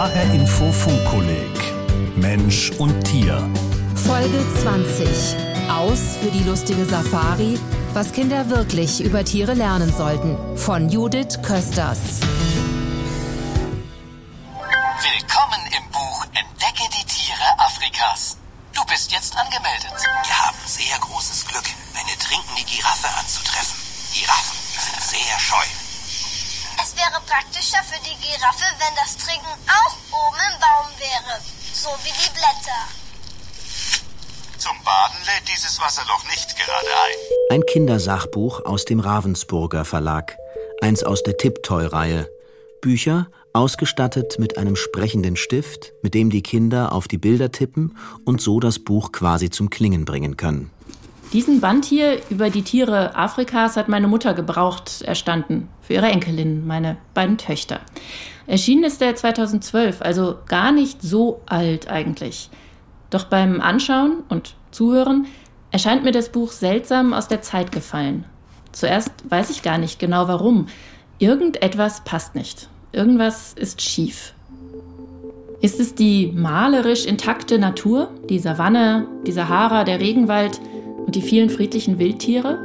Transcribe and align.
HR 0.00 0.34
Info 0.34 0.72
Funkkolleg 0.72 1.50
Mensch 2.16 2.72
und 2.78 3.04
Tier. 3.04 3.46
Folge 3.94 4.38
20. 4.62 5.06
Aus 5.70 6.16
für 6.22 6.30
die 6.30 6.42
lustige 6.48 6.86
Safari, 6.86 7.58
was 7.92 8.10
Kinder 8.10 8.48
wirklich 8.48 9.04
über 9.04 9.26
Tiere 9.26 9.52
lernen 9.52 9.92
sollten. 9.92 10.38
Von 10.56 10.88
Judith 10.88 11.42
Kösters. 11.42 12.20
Praktischer 27.30 27.82
für 27.84 28.00
die 28.02 28.16
Giraffe, 28.26 28.66
wenn 28.78 28.94
das 28.96 29.16
Trinken 29.16 29.54
auch 29.70 29.94
oben 30.10 30.40
im 30.50 30.60
Baum 30.60 30.90
wäre. 30.98 31.38
So 31.72 31.88
wie 32.02 32.10
die 32.10 32.30
Blätter. 32.34 32.82
Zum 34.58 34.76
Baden 34.84 35.18
lädt 35.24 35.48
dieses 35.48 35.80
Wasserloch 35.80 36.24
nicht 36.24 36.56
gerade 36.56 36.86
ein. 36.86 37.54
Ein 37.56 37.62
Kindersachbuch 37.66 38.64
aus 38.64 38.84
dem 38.84 38.98
Ravensburger 38.98 39.84
Verlag. 39.84 40.36
Eins 40.82 41.04
aus 41.04 41.22
der 41.22 41.36
Tiptoy-Reihe. 41.36 42.28
Bücher 42.82 43.28
ausgestattet 43.52 44.38
mit 44.38 44.58
einem 44.58 44.74
sprechenden 44.74 45.36
Stift, 45.36 45.92
mit 46.02 46.14
dem 46.14 46.30
die 46.30 46.42
Kinder 46.42 46.92
auf 46.92 47.06
die 47.06 47.18
Bilder 47.18 47.52
tippen 47.52 47.96
und 48.24 48.40
so 48.40 48.58
das 48.58 48.80
Buch 48.80 49.12
quasi 49.12 49.50
zum 49.50 49.70
Klingen 49.70 50.04
bringen 50.04 50.36
können. 50.36 50.70
Diesen 51.32 51.60
Band 51.60 51.84
hier 51.84 52.20
über 52.28 52.50
die 52.50 52.62
Tiere 52.62 53.14
Afrikas 53.14 53.76
hat 53.76 53.88
meine 53.88 54.08
Mutter 54.08 54.34
gebraucht 54.34 55.02
erstanden. 55.02 55.68
Für 55.80 55.94
ihre 55.94 56.08
Enkelin, 56.08 56.66
meine 56.66 56.96
beiden 57.14 57.38
Töchter. 57.38 57.80
Erschienen 58.48 58.82
ist 58.82 59.00
er 59.00 59.14
2012, 59.14 60.02
also 60.02 60.38
gar 60.48 60.72
nicht 60.72 61.02
so 61.02 61.40
alt 61.46 61.88
eigentlich. 61.88 62.50
Doch 63.10 63.24
beim 63.24 63.60
Anschauen 63.60 64.24
und 64.28 64.56
Zuhören 64.72 65.26
erscheint 65.70 66.02
mir 66.02 66.10
das 66.10 66.30
Buch 66.30 66.50
seltsam 66.50 67.14
aus 67.14 67.28
der 67.28 67.42
Zeit 67.42 67.70
gefallen. 67.70 68.24
Zuerst 68.72 69.12
weiß 69.28 69.50
ich 69.50 69.62
gar 69.62 69.78
nicht 69.78 70.00
genau 70.00 70.26
warum. 70.26 70.66
Irgendetwas 71.20 72.02
passt 72.02 72.34
nicht. 72.34 72.68
Irgendwas 72.90 73.52
ist 73.52 73.82
schief. 73.82 74.34
Ist 75.60 75.78
es 75.78 75.94
die 75.94 76.32
malerisch 76.34 77.04
intakte 77.04 77.58
Natur, 77.58 78.10
die 78.28 78.38
Savanne, 78.40 79.06
die 79.26 79.32
Sahara, 79.32 79.84
der 79.84 80.00
Regenwald, 80.00 80.60
und 81.06 81.14
die 81.14 81.22
vielen 81.22 81.50
friedlichen 81.50 81.98
Wildtiere? 81.98 82.58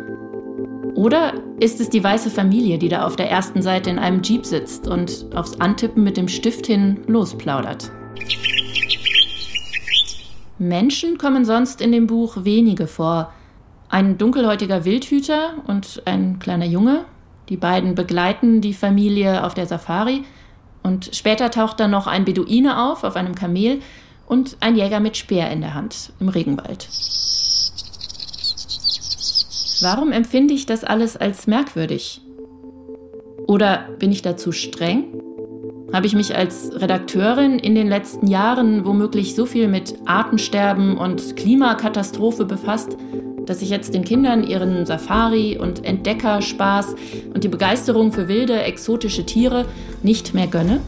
Oder 0.96 1.34
ist 1.60 1.82
es 1.82 1.90
die 1.90 2.04
weiße 2.04 2.30
Familie, 2.30 2.78
die 2.78 2.88
da 2.88 3.06
auf 3.06 3.16
der 3.16 3.30
ersten 3.30 3.62
Seite 3.62 3.90
in 3.90 4.00
einem 4.00 4.22
Jeep 4.22 4.46
sitzt 4.46 4.88
und 4.88 5.26
aufs 5.36 5.60
Antippen 5.60 6.04
mit 6.04 6.16
dem 6.16 6.28
Stift 6.28 6.68
hin 6.68 7.02
losplaudert? 7.08 7.92
Menschen 10.58 11.18
kommen 11.18 11.44
sonst 11.44 11.82
in 11.82 11.92
dem 11.92 12.08
Buch 12.08 12.46
wenige 12.46 12.88
vor. 12.88 13.34
Ein 13.90 14.18
dunkelhäutiger 14.18 14.86
Wildhüter 14.86 15.56
und 15.68 16.02
ein 16.06 16.40
kleiner 16.40 16.66
Junge. 16.66 17.06
Die 17.50 17.58
beiden 17.58 17.94
begleiten 17.94 18.62
die 18.62 18.74
Familie 18.74 19.44
auf 19.44 19.54
der 19.54 19.66
Safari. 19.66 20.24
Und 20.82 21.10
später 21.14 21.52
taucht 21.52 21.80
dann 21.80 21.92
noch 21.92 22.08
ein 22.08 22.26
Beduine 22.26 22.82
auf, 22.82 23.04
auf 23.04 23.16
einem 23.16 23.36
Kamel, 23.36 23.80
und 24.28 24.58
ein 24.60 24.76
Jäger 24.76 25.00
mit 25.00 25.18
Speer 25.18 25.52
in 25.52 25.62
der 25.62 25.74
Hand 25.74 26.14
im 26.20 26.30
Regenwald. 26.30 26.88
Warum 29.82 30.12
empfinde 30.12 30.54
ich 30.54 30.66
das 30.66 30.84
alles 30.84 31.18
als 31.18 31.48
merkwürdig? 31.48 32.22
Oder 33.48 33.90
bin 34.00 34.12
ich 34.12 34.22
dazu 34.22 34.52
streng? 34.52 35.06
Habe 35.94 36.08
ich 36.08 36.16
mich 36.16 36.36
als 36.36 36.72
Redakteurin 36.74 37.60
in 37.60 37.76
den 37.76 37.88
letzten 37.88 38.28
Jahren 38.28 38.86
womöglich 38.86 39.36
so 39.36 39.46
viel 39.46 39.68
mit 39.68 39.96
Artensterben 40.06 40.98
und 40.98 41.36
Klimakatastrophe 41.36 42.46
befasst, 42.46 42.98
dass 43.46 43.62
ich 43.62 43.70
jetzt 43.70 43.94
den 43.94 44.04
Kindern 44.04 44.44
ihren 44.44 44.86
Safari- 44.86 45.58
und 45.58 45.86
Entdeckerspaß 45.86 46.96
und 47.34 47.44
die 47.44 47.50
Begeisterung 47.50 48.12
für 48.12 48.28
wilde, 48.28 48.64
exotische 48.64 49.26
Tiere 49.26 49.66
nicht 50.02 50.34
mehr 50.34 50.48
gönne? 50.48 50.82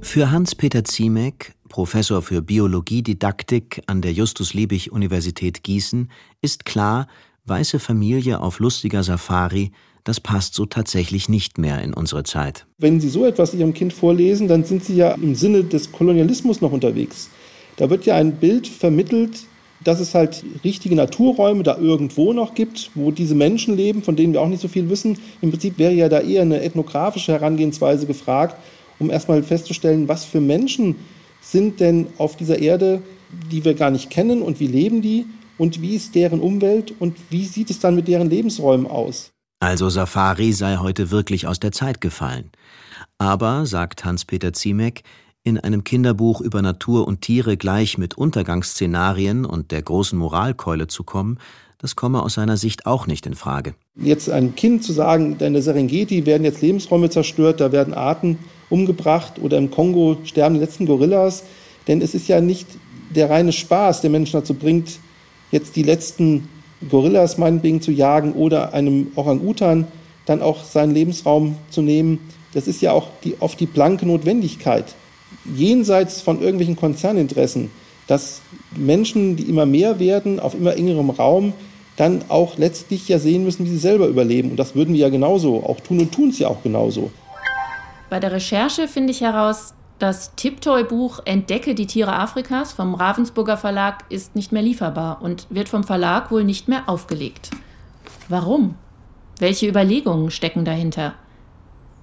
Für 0.00 0.30
Hans-Peter 0.30 0.84
Ziemek, 0.84 1.52
Professor 1.68 2.22
für 2.22 2.42
Biologiedidaktik 2.42 3.82
an 3.86 4.00
der 4.00 4.12
Justus-Liebig-Universität 4.12 5.62
Gießen, 5.62 6.10
ist 6.40 6.64
klar, 6.64 7.06
weiße 7.50 7.80
Familie 7.80 8.40
auf 8.40 8.60
lustiger 8.60 9.02
Safari, 9.02 9.72
das 10.04 10.20
passt 10.20 10.54
so 10.54 10.64
tatsächlich 10.64 11.28
nicht 11.28 11.58
mehr 11.58 11.82
in 11.82 11.92
unsere 11.92 12.22
Zeit. 12.22 12.64
Wenn 12.78 13.00
Sie 13.00 13.10
so 13.10 13.26
etwas 13.26 13.52
Ihrem 13.52 13.74
Kind 13.74 13.92
vorlesen, 13.92 14.48
dann 14.48 14.64
sind 14.64 14.84
Sie 14.84 14.96
ja 14.96 15.12
im 15.12 15.34
Sinne 15.34 15.64
des 15.64 15.92
Kolonialismus 15.92 16.62
noch 16.62 16.72
unterwegs. 16.72 17.28
Da 17.76 17.90
wird 17.90 18.06
ja 18.06 18.14
ein 18.14 18.36
Bild 18.36 18.66
vermittelt, 18.66 19.42
dass 19.84 20.00
es 20.00 20.14
halt 20.14 20.44
richtige 20.64 20.94
Naturräume 20.94 21.62
da 21.62 21.76
irgendwo 21.78 22.32
noch 22.32 22.54
gibt, 22.54 22.90
wo 22.94 23.10
diese 23.10 23.34
Menschen 23.34 23.76
leben, 23.76 24.02
von 24.02 24.16
denen 24.16 24.32
wir 24.32 24.40
auch 24.40 24.48
nicht 24.48 24.60
so 24.62 24.68
viel 24.68 24.88
wissen. 24.90 25.18
Im 25.40 25.50
Prinzip 25.50 25.78
wäre 25.78 25.92
ja 25.92 26.08
da 26.08 26.20
eher 26.20 26.42
eine 26.42 26.62
ethnografische 26.62 27.32
Herangehensweise 27.32 28.06
gefragt, 28.06 28.56
um 28.98 29.10
erstmal 29.10 29.42
festzustellen, 29.42 30.08
was 30.08 30.24
für 30.24 30.40
Menschen 30.40 30.96
sind 31.40 31.80
denn 31.80 32.08
auf 32.18 32.36
dieser 32.36 32.58
Erde, 32.58 33.02
die 33.50 33.64
wir 33.64 33.74
gar 33.74 33.90
nicht 33.90 34.10
kennen 34.10 34.42
und 34.42 34.60
wie 34.60 34.66
leben 34.66 35.00
die 35.02 35.24
und 35.60 35.82
wie 35.82 35.94
ist 35.94 36.14
deren 36.14 36.40
Umwelt 36.40 36.94
und 36.98 37.18
wie 37.28 37.44
sieht 37.44 37.68
es 37.68 37.80
dann 37.80 37.94
mit 37.94 38.08
deren 38.08 38.30
Lebensräumen 38.30 38.86
aus. 38.86 39.30
Also 39.60 39.90
Safari 39.90 40.54
sei 40.54 40.78
heute 40.78 41.10
wirklich 41.10 41.46
aus 41.46 41.60
der 41.60 41.70
Zeit 41.70 42.00
gefallen. 42.00 42.50
Aber, 43.18 43.66
sagt 43.66 44.06
Hans-Peter 44.06 44.54
Ziemek, 44.54 45.02
in 45.44 45.58
einem 45.58 45.84
Kinderbuch 45.84 46.40
über 46.40 46.62
Natur 46.62 47.06
und 47.06 47.20
Tiere 47.20 47.58
gleich 47.58 47.98
mit 47.98 48.16
Untergangsszenarien 48.16 49.44
und 49.44 49.70
der 49.70 49.82
großen 49.82 50.18
Moralkeule 50.18 50.86
zu 50.86 51.04
kommen, 51.04 51.38
das 51.76 51.94
komme 51.94 52.22
aus 52.22 52.34
seiner 52.34 52.56
Sicht 52.56 52.86
auch 52.86 53.06
nicht 53.06 53.26
in 53.26 53.34
Frage. 53.34 53.74
Jetzt 53.96 54.30
einem 54.30 54.54
Kind 54.54 54.82
zu 54.82 54.94
sagen, 54.94 55.36
in 55.40 55.52
der 55.52 55.62
Serengeti 55.62 56.24
werden 56.24 56.44
jetzt 56.44 56.62
Lebensräume 56.62 57.10
zerstört, 57.10 57.60
da 57.60 57.70
werden 57.70 57.92
Arten 57.92 58.38
umgebracht 58.70 59.38
oder 59.38 59.58
im 59.58 59.70
Kongo 59.70 60.16
sterben 60.24 60.54
die 60.54 60.60
letzten 60.60 60.86
Gorillas, 60.86 61.44
denn 61.86 62.00
es 62.00 62.14
ist 62.14 62.28
ja 62.28 62.40
nicht 62.40 62.66
der 63.14 63.28
reine 63.28 63.52
Spaß, 63.52 64.00
der 64.00 64.08
Menschen 64.08 64.40
dazu 64.40 64.54
bringt, 64.54 65.00
jetzt 65.50 65.76
die 65.76 65.82
letzten 65.82 66.48
Gorillas 66.88 67.38
meinetwegen 67.38 67.80
zu 67.80 67.90
jagen 67.90 68.32
oder 68.32 68.72
einem 68.72 69.08
Orang-Utan 69.16 69.86
dann 70.26 70.42
auch 70.42 70.64
seinen 70.64 70.94
Lebensraum 70.94 71.56
zu 71.70 71.82
nehmen. 71.82 72.18
Das 72.54 72.66
ist 72.66 72.80
ja 72.80 72.92
auch 72.92 73.08
die, 73.24 73.36
oft 73.40 73.60
die 73.60 73.66
blanke 73.66 74.06
Notwendigkeit, 74.06 74.94
jenseits 75.54 76.20
von 76.20 76.40
irgendwelchen 76.40 76.76
Konzerninteressen, 76.76 77.70
dass 78.06 78.40
Menschen, 78.76 79.36
die 79.36 79.44
immer 79.44 79.66
mehr 79.66 79.98
werden, 79.98 80.40
auf 80.40 80.54
immer 80.54 80.76
engerem 80.76 81.10
Raum, 81.10 81.52
dann 81.96 82.22
auch 82.28 82.56
letztlich 82.56 83.08
ja 83.08 83.18
sehen 83.18 83.44
müssen, 83.44 83.66
wie 83.66 83.70
sie 83.70 83.78
selber 83.78 84.06
überleben. 84.06 84.50
Und 84.50 84.56
das 84.56 84.74
würden 84.74 84.94
wir 84.94 85.00
ja 85.00 85.08
genauso 85.10 85.62
auch 85.64 85.80
tun 85.80 86.00
und 86.00 86.12
tun 86.12 86.30
es 86.30 86.38
ja 86.38 86.48
auch 86.48 86.62
genauso. 86.62 87.10
Bei 88.08 88.18
der 88.18 88.32
Recherche 88.32 88.88
finde 88.88 89.12
ich 89.12 89.20
heraus, 89.20 89.74
das 90.00 90.34
Tiptoy-Buch 90.34 91.20
Entdecke 91.26 91.74
die 91.74 91.86
Tiere 91.86 92.14
Afrikas 92.14 92.72
vom 92.72 92.94
Ravensburger 92.94 93.58
Verlag 93.58 94.04
ist 94.08 94.34
nicht 94.34 94.50
mehr 94.50 94.62
lieferbar 94.62 95.20
und 95.22 95.46
wird 95.50 95.68
vom 95.68 95.84
Verlag 95.84 96.30
wohl 96.30 96.42
nicht 96.42 96.68
mehr 96.68 96.88
aufgelegt. 96.88 97.50
Warum? 98.28 98.76
Welche 99.38 99.68
Überlegungen 99.68 100.30
stecken 100.30 100.64
dahinter? 100.64 101.14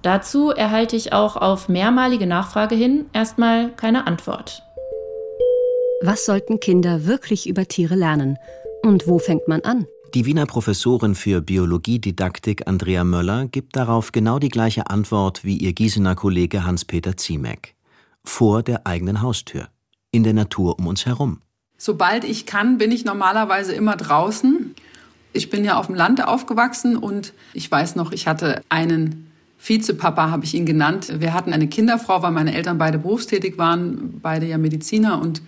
Dazu 0.02 0.50
erhalte 0.50 0.94
ich 0.94 1.12
auch 1.12 1.36
auf 1.36 1.68
mehrmalige 1.68 2.28
Nachfrage 2.28 2.76
hin 2.76 3.06
erstmal 3.12 3.74
keine 3.74 4.06
Antwort. 4.06 4.62
Was 6.00 6.24
sollten 6.24 6.60
Kinder 6.60 7.04
wirklich 7.04 7.48
über 7.48 7.66
Tiere 7.66 7.96
lernen? 7.96 8.38
Und 8.84 9.08
wo 9.08 9.18
fängt 9.18 9.48
man 9.48 9.62
an? 9.62 9.86
Die 10.14 10.24
Wiener 10.24 10.46
Professorin 10.46 11.16
für 11.16 11.42
Biologiedidaktik 11.42 12.68
Andrea 12.68 13.02
Möller 13.02 13.46
gibt 13.46 13.74
darauf 13.74 14.12
genau 14.12 14.38
die 14.38 14.48
gleiche 14.48 14.88
Antwort 14.88 15.44
wie 15.44 15.58
ihr 15.58 15.72
Gießener 15.72 16.14
Kollege 16.14 16.64
Hans-Peter 16.64 17.16
Ziemek 17.16 17.74
vor 18.28 18.62
der 18.62 18.86
eigenen 18.86 19.22
Haustür, 19.22 19.68
in 20.12 20.22
der 20.22 20.34
Natur 20.34 20.78
um 20.78 20.86
uns 20.86 21.06
herum. 21.06 21.40
Sobald 21.78 22.24
ich 22.24 22.44
kann, 22.44 22.76
bin 22.76 22.92
ich 22.92 23.04
normalerweise 23.04 23.72
immer 23.72 23.96
draußen. 23.96 24.74
Ich 25.32 25.48
bin 25.48 25.64
ja 25.64 25.78
auf 25.78 25.86
dem 25.86 25.94
Land 25.94 26.22
aufgewachsen 26.26 26.96
und 26.96 27.32
ich 27.54 27.70
weiß 27.70 27.96
noch, 27.96 28.12
ich 28.12 28.28
hatte 28.28 28.62
einen 28.68 29.32
Vizepapa, 29.58 30.30
habe 30.30 30.44
ich 30.44 30.54
ihn 30.54 30.66
genannt. 30.66 31.20
Wir 31.20 31.32
hatten 31.32 31.52
eine 31.52 31.68
Kinderfrau, 31.68 32.22
weil 32.22 32.32
meine 32.32 32.54
Eltern 32.54 32.78
beide 32.78 32.98
berufstätig 32.98 33.56
waren, 33.58 34.20
beide 34.20 34.46
ja 34.46 34.58
Mediziner 34.58 35.20
und 35.20 35.42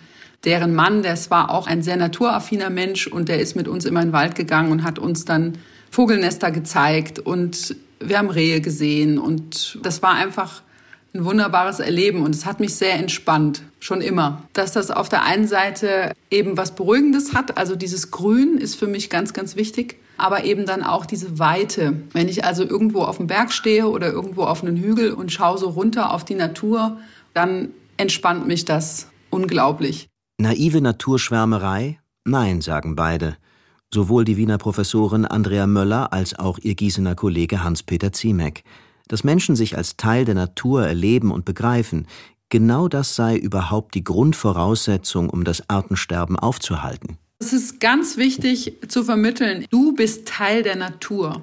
deren 0.44 0.74
Mann, 0.74 1.02
das 1.02 1.30
war 1.30 1.50
auch 1.50 1.66
ein 1.66 1.82
sehr 1.82 1.96
naturaffiner 1.96 2.70
Mensch 2.70 3.06
und 3.06 3.28
der 3.28 3.40
ist 3.40 3.56
mit 3.56 3.68
uns 3.68 3.84
immer 3.84 4.00
in 4.00 4.08
den 4.08 4.12
Wald 4.14 4.34
gegangen 4.34 4.72
und 4.72 4.84
hat 4.84 4.98
uns 4.98 5.26
dann 5.26 5.58
Vogelnester 5.90 6.50
gezeigt 6.50 7.18
und 7.18 7.76
wir 8.00 8.16
haben 8.16 8.30
Rehe 8.30 8.62
gesehen 8.62 9.18
und 9.18 9.78
das 9.82 10.02
war 10.02 10.14
einfach 10.14 10.62
ein 11.14 11.24
wunderbares 11.24 11.80
Erleben 11.80 12.22
und 12.22 12.34
es 12.34 12.46
hat 12.46 12.60
mich 12.60 12.74
sehr 12.74 12.94
entspannt, 12.94 13.62
schon 13.80 14.00
immer. 14.00 14.42
Dass 14.52 14.72
das 14.72 14.90
auf 14.90 15.08
der 15.08 15.24
einen 15.24 15.48
Seite 15.48 16.12
eben 16.30 16.56
was 16.56 16.74
Beruhigendes 16.74 17.34
hat, 17.34 17.58
also 17.58 17.74
dieses 17.76 18.10
Grün 18.10 18.58
ist 18.58 18.76
für 18.76 18.86
mich 18.86 19.10
ganz, 19.10 19.32
ganz 19.32 19.56
wichtig, 19.56 19.96
aber 20.16 20.44
eben 20.44 20.66
dann 20.66 20.82
auch 20.82 21.06
diese 21.06 21.38
Weite. 21.38 21.94
Wenn 22.12 22.28
ich 22.28 22.44
also 22.44 22.62
irgendwo 22.62 23.02
auf 23.02 23.16
dem 23.16 23.26
Berg 23.26 23.52
stehe 23.52 23.88
oder 23.88 24.12
irgendwo 24.12 24.44
auf 24.44 24.62
einem 24.62 24.76
Hügel 24.76 25.12
und 25.12 25.32
schaue 25.32 25.58
so 25.58 25.70
runter 25.70 26.12
auf 26.12 26.24
die 26.24 26.34
Natur 26.34 26.98
dann 27.34 27.70
entspannt 27.96 28.46
mich 28.46 28.64
das 28.64 29.08
unglaublich. 29.30 30.08
Naive 30.38 30.80
Naturschwärmerei? 30.80 31.98
Nein, 32.24 32.60
sagen 32.60 32.96
beide. 32.96 33.36
Sowohl 33.92 34.24
die 34.24 34.36
Wiener 34.36 34.58
Professorin 34.58 35.24
Andrea 35.24 35.66
Möller 35.66 36.12
als 36.12 36.38
auch 36.38 36.58
ihr 36.58 36.74
Gießener 36.74 37.14
Kollege 37.14 37.64
Hans-Peter 37.64 38.12
Ziemek. 38.12 38.62
Dass 39.10 39.24
Menschen 39.24 39.56
sich 39.56 39.76
als 39.76 39.96
Teil 39.96 40.24
der 40.24 40.36
Natur 40.36 40.86
erleben 40.86 41.32
und 41.32 41.44
begreifen, 41.44 42.06
genau 42.48 42.86
das 42.86 43.16
sei 43.16 43.36
überhaupt 43.36 43.96
die 43.96 44.04
Grundvoraussetzung, 44.04 45.28
um 45.28 45.42
das 45.42 45.68
Artensterben 45.68 46.38
aufzuhalten. 46.38 47.18
Es 47.40 47.52
ist 47.52 47.80
ganz 47.80 48.18
wichtig 48.18 48.76
zu 48.86 49.02
vermitteln, 49.02 49.66
du 49.68 49.94
bist 49.96 50.28
Teil 50.28 50.62
der 50.62 50.76
Natur. 50.76 51.42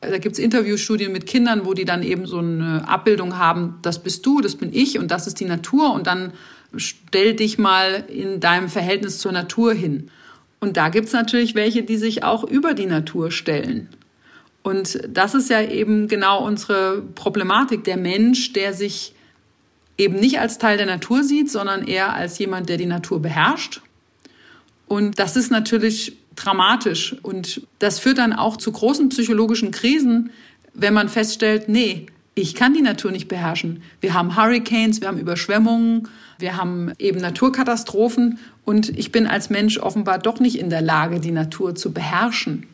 Da 0.00 0.18
gibt 0.18 0.34
es 0.34 0.38
Interviewstudien 0.38 1.10
mit 1.10 1.26
Kindern, 1.26 1.66
wo 1.66 1.74
die 1.74 1.84
dann 1.84 2.04
eben 2.04 2.24
so 2.24 2.38
eine 2.38 2.86
Abbildung 2.86 3.36
haben, 3.36 3.80
das 3.82 4.00
bist 4.00 4.24
du, 4.24 4.40
das 4.40 4.54
bin 4.54 4.72
ich 4.72 4.96
und 5.00 5.10
das 5.10 5.26
ist 5.26 5.40
die 5.40 5.44
Natur 5.44 5.92
und 5.92 6.06
dann 6.06 6.34
stell 6.76 7.34
dich 7.34 7.58
mal 7.58 8.04
in 8.06 8.38
deinem 8.38 8.68
Verhältnis 8.68 9.18
zur 9.18 9.32
Natur 9.32 9.74
hin. 9.74 10.08
Und 10.60 10.76
da 10.76 10.88
gibt 10.88 11.08
es 11.08 11.12
natürlich 11.12 11.56
welche, 11.56 11.82
die 11.82 11.96
sich 11.96 12.22
auch 12.22 12.44
über 12.44 12.74
die 12.74 12.86
Natur 12.86 13.32
stellen. 13.32 13.88
Und 14.66 14.98
das 15.08 15.34
ist 15.34 15.48
ja 15.48 15.62
eben 15.62 16.08
genau 16.08 16.44
unsere 16.44 17.02
Problematik. 17.14 17.84
Der 17.84 17.96
Mensch, 17.96 18.52
der 18.52 18.74
sich 18.74 19.14
eben 19.96 20.16
nicht 20.16 20.40
als 20.40 20.58
Teil 20.58 20.76
der 20.76 20.86
Natur 20.86 21.22
sieht, 21.22 21.50
sondern 21.50 21.86
eher 21.86 22.14
als 22.14 22.38
jemand, 22.38 22.68
der 22.68 22.76
die 22.76 22.86
Natur 22.86 23.22
beherrscht 23.22 23.80
und 24.86 25.18
das 25.18 25.36
ist 25.36 25.50
natürlich 25.50 26.16
dramatisch. 26.34 27.16
Und 27.22 27.62
das 27.78 27.98
führt 27.98 28.18
dann 28.18 28.32
auch 28.32 28.56
zu 28.56 28.72
großen 28.72 29.08
psychologischen 29.08 29.70
Krisen, 29.70 30.30
wenn 30.74 30.94
man 30.94 31.08
feststellt, 31.08 31.68
nee, 31.68 32.06
ich 32.34 32.54
kann 32.54 32.74
die 32.74 32.82
Natur 32.82 33.10
nicht 33.10 33.28
beherrschen. 33.28 33.82
Wir 34.00 34.12
haben 34.12 34.36
Hurricanes, 34.36 35.00
wir 35.00 35.08
haben 35.08 35.18
Überschwemmungen, 35.18 36.08
wir 36.38 36.56
haben 36.58 36.92
eben 36.98 37.20
Naturkatastrophen 37.20 38.38
und 38.64 38.90
ich 38.90 39.10
bin 39.10 39.26
als 39.26 39.48
Mensch 39.48 39.78
offenbar 39.78 40.18
doch 40.18 40.38
nicht 40.38 40.58
in 40.58 40.68
der 40.68 40.82
Lage, 40.82 41.18
die 41.18 41.30
Natur 41.30 41.74
zu 41.74 41.92
beherrschen. 41.92 42.66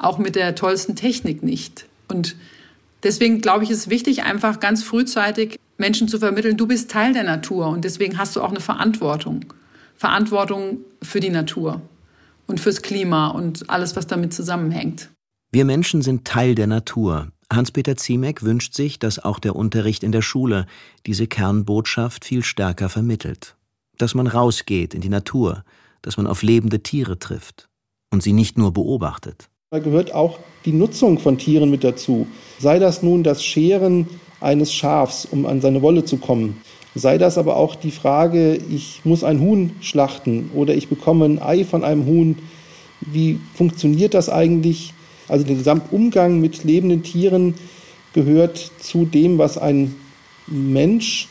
Auch 0.00 0.18
mit 0.18 0.34
der 0.34 0.54
tollsten 0.54 0.96
Technik 0.96 1.42
nicht. 1.42 1.86
Und 2.08 2.34
deswegen 3.02 3.40
glaube 3.40 3.64
ich, 3.64 3.70
ist 3.70 3.90
wichtig, 3.90 4.22
einfach 4.22 4.58
ganz 4.58 4.82
frühzeitig 4.82 5.58
Menschen 5.76 6.08
zu 6.08 6.18
vermitteln, 6.18 6.56
du 6.56 6.66
bist 6.66 6.90
Teil 6.90 7.12
der 7.12 7.22
Natur 7.22 7.68
und 7.68 7.84
deswegen 7.84 8.18
hast 8.18 8.34
du 8.34 8.42
auch 8.42 8.50
eine 8.50 8.60
Verantwortung. 8.60 9.44
Verantwortung 9.96 10.78
für 11.02 11.20
die 11.20 11.30
Natur 11.30 11.82
und 12.46 12.60
fürs 12.60 12.80
Klima 12.80 13.28
und 13.28 13.68
alles, 13.68 13.94
was 13.96 14.06
damit 14.06 14.32
zusammenhängt. 14.32 15.10
Wir 15.52 15.66
Menschen 15.66 16.00
sind 16.00 16.24
Teil 16.24 16.54
der 16.54 16.66
Natur. 16.66 17.28
Hans-Peter 17.52 17.96
Ziemek 17.96 18.42
wünscht 18.42 18.74
sich, 18.74 18.98
dass 18.98 19.18
auch 19.18 19.38
der 19.38 19.56
Unterricht 19.56 20.02
in 20.02 20.12
der 20.12 20.22
Schule 20.22 20.66
diese 21.06 21.26
Kernbotschaft 21.26 22.24
viel 22.24 22.42
stärker 22.44 22.88
vermittelt. 22.88 23.56
Dass 23.98 24.14
man 24.14 24.26
rausgeht 24.26 24.94
in 24.94 25.02
die 25.02 25.08
Natur, 25.10 25.64
dass 26.00 26.16
man 26.16 26.26
auf 26.26 26.42
lebende 26.42 26.82
Tiere 26.82 27.18
trifft 27.18 27.68
und 28.10 28.22
sie 28.22 28.32
nicht 28.32 28.56
nur 28.56 28.72
beobachtet. 28.72 29.49
Da 29.72 29.78
gehört 29.78 30.12
auch 30.12 30.40
die 30.64 30.72
Nutzung 30.72 31.20
von 31.20 31.38
Tieren 31.38 31.70
mit 31.70 31.84
dazu. 31.84 32.26
Sei 32.58 32.80
das 32.80 33.04
nun 33.04 33.22
das 33.22 33.44
Scheren 33.44 34.08
eines 34.40 34.74
Schafs, 34.74 35.28
um 35.30 35.46
an 35.46 35.60
seine 35.60 35.80
Wolle 35.80 36.04
zu 36.04 36.16
kommen, 36.16 36.60
Sei 36.96 37.18
das 37.18 37.38
aber 37.38 37.56
auch 37.56 37.76
die 37.76 37.92
Frage, 37.92 38.58
ich 38.68 39.02
muss 39.04 39.22
ein 39.22 39.38
Huhn 39.38 39.70
schlachten 39.80 40.50
oder 40.56 40.74
ich 40.74 40.88
bekomme 40.88 41.24
ein 41.24 41.40
Ei 41.40 41.64
von 41.64 41.84
einem 41.84 42.04
Huhn. 42.04 42.36
Wie 43.00 43.38
funktioniert 43.54 44.14
das 44.14 44.28
eigentlich? 44.28 44.92
Also 45.28 45.46
der 45.46 45.54
Gesamtumgang 45.54 46.40
mit 46.40 46.64
lebenden 46.64 47.04
Tieren 47.04 47.54
gehört 48.12 48.72
zu 48.80 49.04
dem, 49.04 49.38
was 49.38 49.56
ein 49.56 49.94
Mensch 50.48 51.28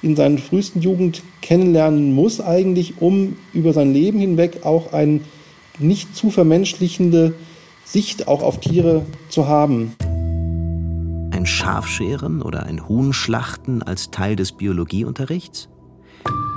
in 0.00 0.16
seiner 0.16 0.38
frühesten 0.38 0.80
Jugend 0.80 1.22
kennenlernen 1.42 2.14
muss 2.14 2.40
eigentlich, 2.40 2.94
um 3.00 3.36
über 3.52 3.74
sein 3.74 3.92
Leben 3.92 4.18
hinweg 4.18 4.60
auch 4.64 4.94
eine 4.94 5.20
nicht 5.78 6.16
zu 6.16 6.30
vermenschlichende 6.30 7.34
Sicht 7.84 8.28
auch 8.28 8.42
auf 8.42 8.60
Tiere 8.60 9.04
zu 9.28 9.48
haben 9.48 9.94
ein 11.42 11.46
Schafscheren 11.46 12.40
oder 12.40 12.66
ein 12.66 12.88
Huhn 12.88 13.12
schlachten 13.12 13.82
als 13.82 14.12
Teil 14.12 14.36
des 14.36 14.52
Biologieunterrichts? 14.52 15.68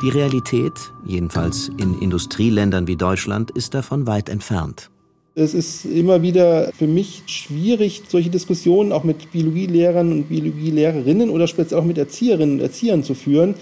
Die 0.04 0.10
Realität, 0.10 0.74
jedenfalls 1.07 1.72
in 1.77 2.00
Industrieländern 2.00 2.86
wie 2.86 2.95
Deutschland, 2.95 3.50
ist 3.50 3.74
davon 3.74 4.06
weit 4.06 4.30
entfernt. 4.30 4.92
Es 5.33 5.56
ist 5.56 5.86
immer 5.86 6.22
wieder 6.22 6.72
für 6.74 6.86
mich 6.86 7.24
schwierig, 7.25 8.04
solche 8.07 8.30
Diskussionen 8.30 8.92
auch 8.92 9.04
mit 9.04 9.31
Biologielehrern 9.31 10.12
und 10.12 10.30
Biologielehrerinnen 10.30 11.31
oder 11.31 11.48
speziell 11.48 11.80
auch 11.80 11.86
mit 11.86 11.98
Erzieherinnen 11.98 12.60
und 12.60 12.62
Erziehern 12.62 13.04
zu 13.04 13.16
führen, 13.16 13.56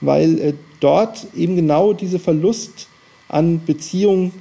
weil 0.00 0.38
äh, 0.38 0.54
dort 0.78 1.26
eben 1.34 1.56
genau 1.56 1.92
dieser 1.92 2.20
Verlust 2.20 2.86
an 3.26 3.62
Beziehung 3.66 4.32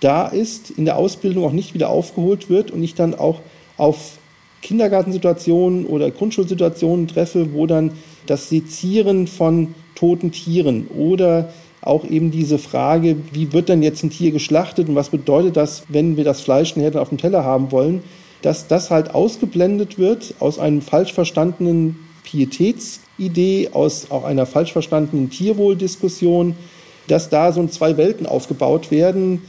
da 0.00 0.26
ist, 0.26 0.70
in 0.70 0.84
der 0.84 0.96
Ausbildung 0.96 1.44
auch 1.44 1.52
nicht 1.52 1.74
wieder 1.74 1.88
aufgeholt 1.88 2.50
wird 2.50 2.70
und 2.70 2.82
ich 2.82 2.94
dann 2.94 3.14
auch 3.14 3.40
auf 3.76 4.18
Kindergartensituationen 4.62 5.86
oder 5.86 6.10
Grundschulsituationen 6.10 7.06
treffe, 7.06 7.52
wo 7.52 7.66
dann 7.66 7.92
das 8.26 8.48
Sezieren 8.48 9.26
von 9.26 9.74
toten 9.94 10.32
Tieren 10.32 10.88
oder 10.88 11.50
auch 11.82 12.04
eben 12.04 12.30
diese 12.30 12.58
Frage, 12.58 13.16
wie 13.32 13.52
wird 13.52 13.68
denn 13.68 13.82
jetzt 13.82 14.02
ein 14.02 14.10
Tier 14.10 14.30
geschlachtet 14.30 14.88
und 14.88 14.94
was 14.94 15.10
bedeutet 15.10 15.56
das, 15.56 15.84
wenn 15.88 16.16
wir 16.16 16.24
das 16.24 16.40
Fleisch 16.40 16.76
nachher 16.76 17.02
auf 17.02 17.10
dem 17.10 17.18
Teller 17.18 17.44
haben 17.44 17.72
wollen, 17.72 18.02
dass 18.40 18.66
das 18.68 18.90
halt 18.90 19.14
ausgeblendet 19.14 19.98
wird 19.98 20.34
aus 20.38 20.58
einem 20.58 20.80
falsch 20.80 21.12
verstandenen 21.12 21.96
Pietätsidee, 22.24 23.70
aus 23.72 24.10
auch 24.10 24.24
einer 24.24 24.46
falsch 24.46 24.72
verstandenen 24.72 25.30
Tierwohldiskussion, 25.30 26.54
dass 27.06 27.28
da 27.28 27.52
so 27.52 27.66
zwei 27.66 27.96
Welten 27.96 28.26
aufgebaut 28.26 28.90
werden. 28.90 29.42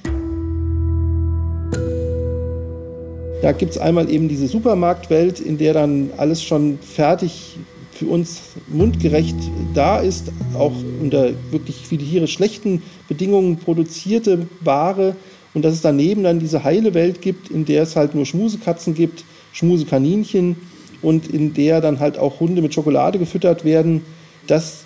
Da 3.42 3.52
gibt 3.52 3.74
es 3.74 3.78
einmal 3.78 4.10
eben 4.10 4.28
diese 4.28 4.48
Supermarktwelt, 4.48 5.40
in 5.40 5.58
der 5.58 5.74
dann 5.74 6.10
alles 6.18 6.44
schon 6.44 6.80
fertig 6.80 7.58
für 7.92 8.08
uns 8.08 8.42
mundgerecht 8.68 9.36
da 9.74 10.00
ist, 10.00 10.32
auch 10.58 10.74
unter 11.02 11.32
wirklich 11.52 11.88
für 11.88 11.98
die 11.98 12.06
Tiere 12.06 12.28
schlechten 12.28 12.82
Bedingungen 13.08 13.58
produzierte 13.58 14.48
Ware. 14.62 15.16
Und 15.54 15.64
dass 15.64 15.74
es 15.74 15.82
daneben 15.82 16.24
dann 16.24 16.40
diese 16.40 16.64
heile 16.64 16.94
Welt 16.94 17.22
gibt, 17.22 17.50
in 17.50 17.64
der 17.64 17.84
es 17.84 17.96
halt 17.96 18.14
nur 18.16 18.26
Schmusekatzen 18.26 18.94
gibt, 18.94 19.24
Schmusekaninchen 19.54 20.58
und 21.02 21.28
in 21.28 21.54
der 21.54 21.80
dann 21.80 22.00
halt 22.00 22.18
auch 22.18 22.42
Hunde 22.42 22.62
mit 22.62 22.74
Schokolade 22.74 23.20
gefüttert 23.20 23.64
werden. 23.64 24.02
Das 24.48 24.84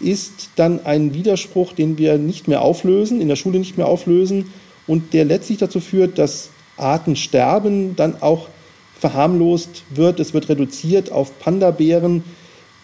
ist 0.00 0.50
dann 0.56 0.84
ein 0.84 1.12
Widerspruch, 1.12 1.72
den 1.72 1.98
wir 1.98 2.16
nicht 2.16 2.48
mehr 2.48 2.62
auflösen, 2.62 3.20
in 3.20 3.28
der 3.28 3.36
Schule 3.36 3.58
nicht 3.58 3.76
mehr 3.76 3.88
auflösen 3.88 4.46
und 4.86 5.12
der 5.12 5.24
letztlich 5.24 5.58
dazu 5.58 5.80
führt, 5.80 6.18
dass 6.18 6.50
Artensterben 6.76 7.96
dann 7.96 8.22
auch 8.22 8.48
verharmlost 8.98 9.84
wird. 9.90 10.20
Es 10.20 10.34
wird 10.34 10.48
reduziert 10.48 11.12
auf 11.12 11.38
Panda-Bären 11.38 12.24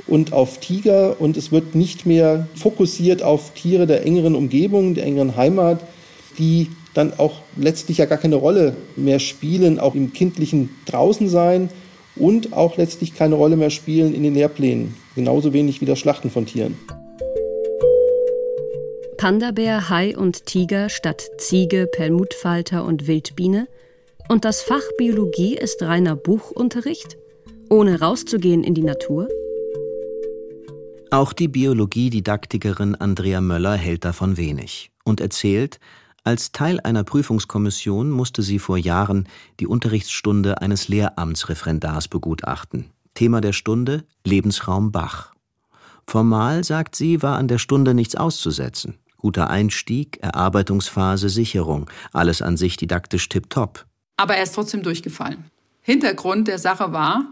und 0.07 0.33
auf 0.33 0.59
Tiger 0.59 1.21
und 1.21 1.37
es 1.37 1.53
wird 1.53 1.75
nicht 1.75 2.07
mehr 2.07 2.49
fokussiert 2.55 3.23
auf 3.23 3.53
Tiere 3.55 3.87
der 3.87 4.05
engeren 4.05 4.35
Umgebung, 4.35 4.95
der 4.95 5.05
engeren 5.05 5.37
Heimat, 5.37 5.81
die 6.39 6.71
dann 6.95 7.13
auch 7.19 7.41
letztlich 7.57 7.99
ja 7.99 8.05
gar 8.05 8.19
keine 8.19 8.37
Rolle 8.37 8.77
mehr 8.97 9.19
spielen, 9.19 9.79
auch 9.79 9.95
im 9.95 10.13
kindlichen 10.13 10.71
Draußensein 10.87 11.71
und 12.17 12.53
auch 12.53 12.77
letztlich 12.77 13.15
keine 13.15 13.37
Rolle 13.37 13.57
mehr 13.57 13.71
spielen 13.71 14.15
in 14.15 14.23
den 14.23 14.35
Lehrplänen. 14.35 14.95
Genauso 15.15 15.53
wenig 15.53 15.81
wie 15.81 15.87
das 15.87 15.99
Schlachten 15.99 16.31
von 16.31 16.45
Tieren. 16.45 16.77
Panda-Bär, 19.17 19.89
Hai 19.89 20.17
und 20.17 20.47
Tiger 20.47 20.89
statt 20.89 21.23
Ziege, 21.39 21.87
Perlmuttfalter 21.87 22.85
und 22.85 23.07
Wildbiene– 23.07 23.69
und 24.29 24.45
das 24.45 24.63
Fach 24.63 24.83
Biologie 24.99 25.57
ist 25.57 25.83
reiner 25.83 26.17
Buchunterricht, 26.17 27.17
ohne 27.69 28.01
rauszugehen 28.01 28.65
in 28.65 28.75
die 28.75 28.83
Natur? 28.83 29.29
Auch 31.11 31.33
die 31.33 31.49
Biologiedidaktikerin 31.49 32.95
Andrea 32.95 33.41
Möller 33.41 33.75
hält 33.75 34.05
davon 34.05 34.37
wenig 34.37 34.91
und 35.05 35.21
erzählt, 35.21 35.79
als 36.25 36.53
Teil 36.53 36.81
einer 36.81 37.05
Prüfungskommission 37.05 38.11
musste 38.11 38.43
sie 38.43 38.59
vor 38.59 38.79
Jahren 38.79 39.29
die 39.61 39.67
Unterrichtsstunde 39.67 40.63
eines 40.63 40.89
Lehramtsreferendars 40.89 42.09
begutachten. 42.09 42.91
Thema 43.15 43.41
der 43.41 43.53
Stunde 43.53 44.05
Lebensraum 44.25 44.93
Bach. 44.93 45.35
Formal, 46.07 46.65
sagt 46.65 46.95
sie, 46.95 47.23
war 47.23 47.37
an 47.39 47.49
der 47.49 47.59
Stunde 47.59 47.93
nichts 47.93 48.15
auszusetzen. 48.15 48.99
Guter 49.17 49.51
Einstieg, 49.51 50.19
Erarbeitungsphase, 50.23 51.29
Sicherung, 51.29 51.91
alles 52.13 52.41
an 52.41 52.57
sich 52.57 52.77
didaktisch 52.77 53.29
tipptopp 53.29 53.87
aber 54.17 54.37
er 54.37 54.43
ist 54.43 54.55
trotzdem 54.55 54.83
durchgefallen. 54.83 55.45
Hintergrund 55.81 56.49
der 56.49 56.59
Sache 56.59 56.93
war, 56.93 57.27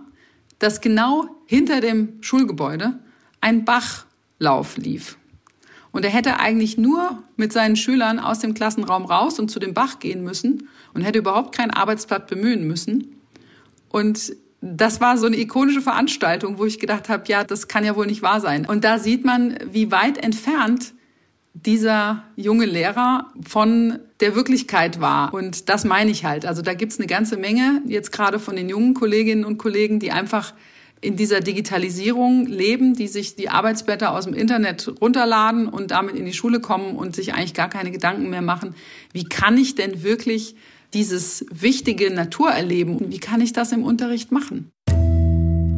dass 0.58 0.80
genau 0.80 1.28
hinter 1.46 1.80
dem 1.80 2.18
Schulgebäude 2.20 2.98
ein 3.40 3.64
Bachlauf 3.64 4.76
lief. 4.76 5.16
Und 5.92 6.04
er 6.04 6.10
hätte 6.10 6.38
eigentlich 6.38 6.78
nur 6.78 7.22
mit 7.36 7.52
seinen 7.52 7.76
Schülern 7.76 8.18
aus 8.18 8.38
dem 8.38 8.54
Klassenraum 8.54 9.04
raus 9.04 9.38
und 9.40 9.50
zu 9.50 9.58
dem 9.58 9.74
Bach 9.74 9.98
gehen 9.98 10.22
müssen 10.22 10.68
und 10.94 11.02
hätte 11.02 11.18
überhaupt 11.18 11.54
kein 11.54 11.70
Arbeitsblatt 11.70 12.28
bemühen 12.28 12.66
müssen. 12.66 13.16
Und 13.88 14.36
das 14.60 15.00
war 15.00 15.16
so 15.16 15.26
eine 15.26 15.38
ikonische 15.38 15.80
Veranstaltung, 15.80 16.58
wo 16.58 16.66
ich 16.66 16.78
gedacht 16.78 17.08
habe, 17.08 17.24
ja, 17.26 17.44
das 17.44 17.66
kann 17.66 17.84
ja 17.84 17.96
wohl 17.96 18.06
nicht 18.06 18.22
wahr 18.22 18.40
sein. 18.40 18.66
Und 18.66 18.84
da 18.84 18.98
sieht 18.98 19.24
man, 19.24 19.58
wie 19.72 19.90
weit 19.90 20.18
entfernt 20.18 20.92
dieser 21.54 22.24
junge 22.36 22.64
Lehrer 22.64 23.32
von 23.46 23.98
der 24.20 24.34
Wirklichkeit 24.34 25.00
war. 25.00 25.34
Und 25.34 25.68
das 25.68 25.84
meine 25.84 26.10
ich 26.10 26.24
halt. 26.24 26.46
Also 26.46 26.62
da 26.62 26.74
gibt's 26.74 26.98
eine 26.98 27.06
ganze 27.06 27.36
Menge 27.36 27.82
jetzt 27.86 28.12
gerade 28.12 28.38
von 28.38 28.56
den 28.56 28.68
jungen 28.68 28.94
Kolleginnen 28.94 29.44
und 29.44 29.58
Kollegen, 29.58 29.98
die 29.98 30.12
einfach 30.12 30.54
in 31.00 31.16
dieser 31.16 31.40
Digitalisierung 31.40 32.46
leben, 32.46 32.94
die 32.94 33.08
sich 33.08 33.34
die 33.34 33.48
Arbeitsblätter 33.48 34.12
aus 34.12 34.24
dem 34.24 34.34
Internet 34.34 34.92
runterladen 35.00 35.66
und 35.66 35.90
damit 35.90 36.14
in 36.14 36.26
die 36.26 36.34
Schule 36.34 36.60
kommen 36.60 36.96
und 36.96 37.16
sich 37.16 37.32
eigentlich 37.32 37.54
gar 37.54 37.70
keine 37.70 37.90
Gedanken 37.90 38.28
mehr 38.28 38.42
machen, 38.42 38.74
wie 39.12 39.24
kann 39.24 39.56
ich 39.56 39.74
denn 39.74 40.02
wirklich 40.02 40.56
dieses 40.92 41.46
wichtige 41.50 42.12
Naturerleben, 42.12 43.10
wie 43.10 43.18
kann 43.18 43.40
ich 43.40 43.52
das 43.52 43.72
im 43.72 43.82
Unterricht 43.82 44.30
machen? 44.32 44.72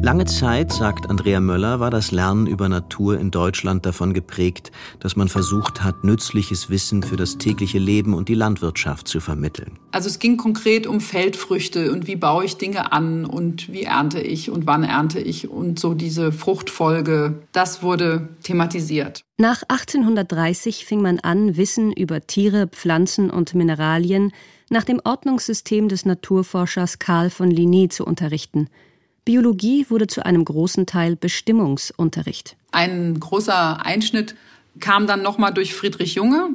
Lange 0.03 0.25
Zeit, 0.25 0.73
sagt 0.73 1.09
Andrea 1.09 1.39
Möller, 1.39 1.79
war 1.79 1.89
das 1.89 2.11
Lernen 2.11 2.45
über 2.45 2.67
Natur 2.67 3.17
in 3.17 3.31
Deutschland 3.31 3.85
davon 3.85 4.13
geprägt, 4.13 4.73
dass 4.99 5.15
man 5.15 5.29
versucht 5.29 5.81
hat, 5.81 6.03
nützliches 6.03 6.69
Wissen 6.69 7.03
für 7.03 7.15
das 7.15 7.37
tägliche 7.37 7.79
Leben 7.79 8.13
und 8.13 8.27
die 8.27 8.33
Landwirtschaft 8.33 9.07
zu 9.07 9.21
vermitteln. 9.21 9.79
Also 9.93 10.09
es 10.09 10.19
ging 10.19 10.35
konkret 10.35 10.87
um 10.87 10.99
Feldfrüchte 10.99 11.89
und 11.93 12.05
wie 12.05 12.17
baue 12.17 12.43
ich 12.43 12.57
Dinge 12.57 12.91
an 12.91 13.23
und 13.23 13.71
wie 13.71 13.83
ernte 13.83 14.19
ich 14.19 14.51
und 14.51 14.67
wann 14.67 14.83
ernte 14.83 15.21
ich 15.21 15.49
und 15.49 15.79
so 15.79 15.93
diese 15.93 16.33
Fruchtfolge, 16.33 17.41
das 17.53 17.81
wurde 17.81 18.27
thematisiert. 18.43 19.21
Nach 19.37 19.63
1830 19.69 20.85
fing 20.85 21.01
man 21.01 21.19
an, 21.19 21.55
Wissen 21.55 21.93
über 21.93 22.27
Tiere, 22.27 22.67
Pflanzen 22.67 23.29
und 23.29 23.55
Mineralien 23.55 24.33
nach 24.69 24.83
dem 24.83 24.99
Ordnungssystem 25.01 25.87
des 25.87 26.05
Naturforschers 26.05 26.99
Karl 26.99 27.29
von 27.29 27.49
Linné 27.49 27.89
zu 27.89 28.03
unterrichten– 28.03 28.67
Biologie 29.25 29.85
wurde 29.89 30.07
zu 30.07 30.25
einem 30.25 30.43
großen 30.43 30.85
Teil 30.85 31.15
Bestimmungsunterricht. 31.15 32.57
Ein 32.71 33.19
großer 33.19 33.85
Einschnitt 33.85 34.35
kam 34.79 35.07
dann 35.07 35.21
nochmal 35.21 35.53
durch 35.53 35.73
Friedrich 35.73 36.15
Junge. 36.15 36.49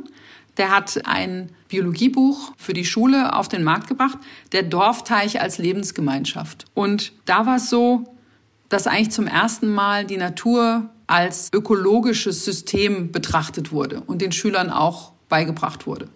Der 0.58 0.70
hat 0.70 1.00
ein 1.06 1.50
Biologiebuch 1.68 2.52
für 2.58 2.74
die 2.74 2.84
Schule 2.84 3.34
auf 3.34 3.48
den 3.48 3.62
Markt 3.62 3.88
gebracht, 3.88 4.18
der 4.52 4.64
Dorfteich 4.64 5.40
als 5.40 5.58
Lebensgemeinschaft. 5.58 6.66
Und 6.74 7.12
da 7.24 7.46
war 7.46 7.56
es 7.56 7.70
so, 7.70 8.04
dass 8.68 8.86
eigentlich 8.86 9.12
zum 9.12 9.26
ersten 9.26 9.68
Mal 9.68 10.04
die 10.04 10.16
Natur 10.16 10.90
als 11.06 11.48
ökologisches 11.54 12.44
System 12.44 13.12
betrachtet 13.12 13.72
wurde 13.72 14.02
und 14.06 14.20
den 14.20 14.32
Schülern 14.32 14.68
auch 14.68 15.12
beigebracht 15.30 15.86
wurde. 15.86 16.08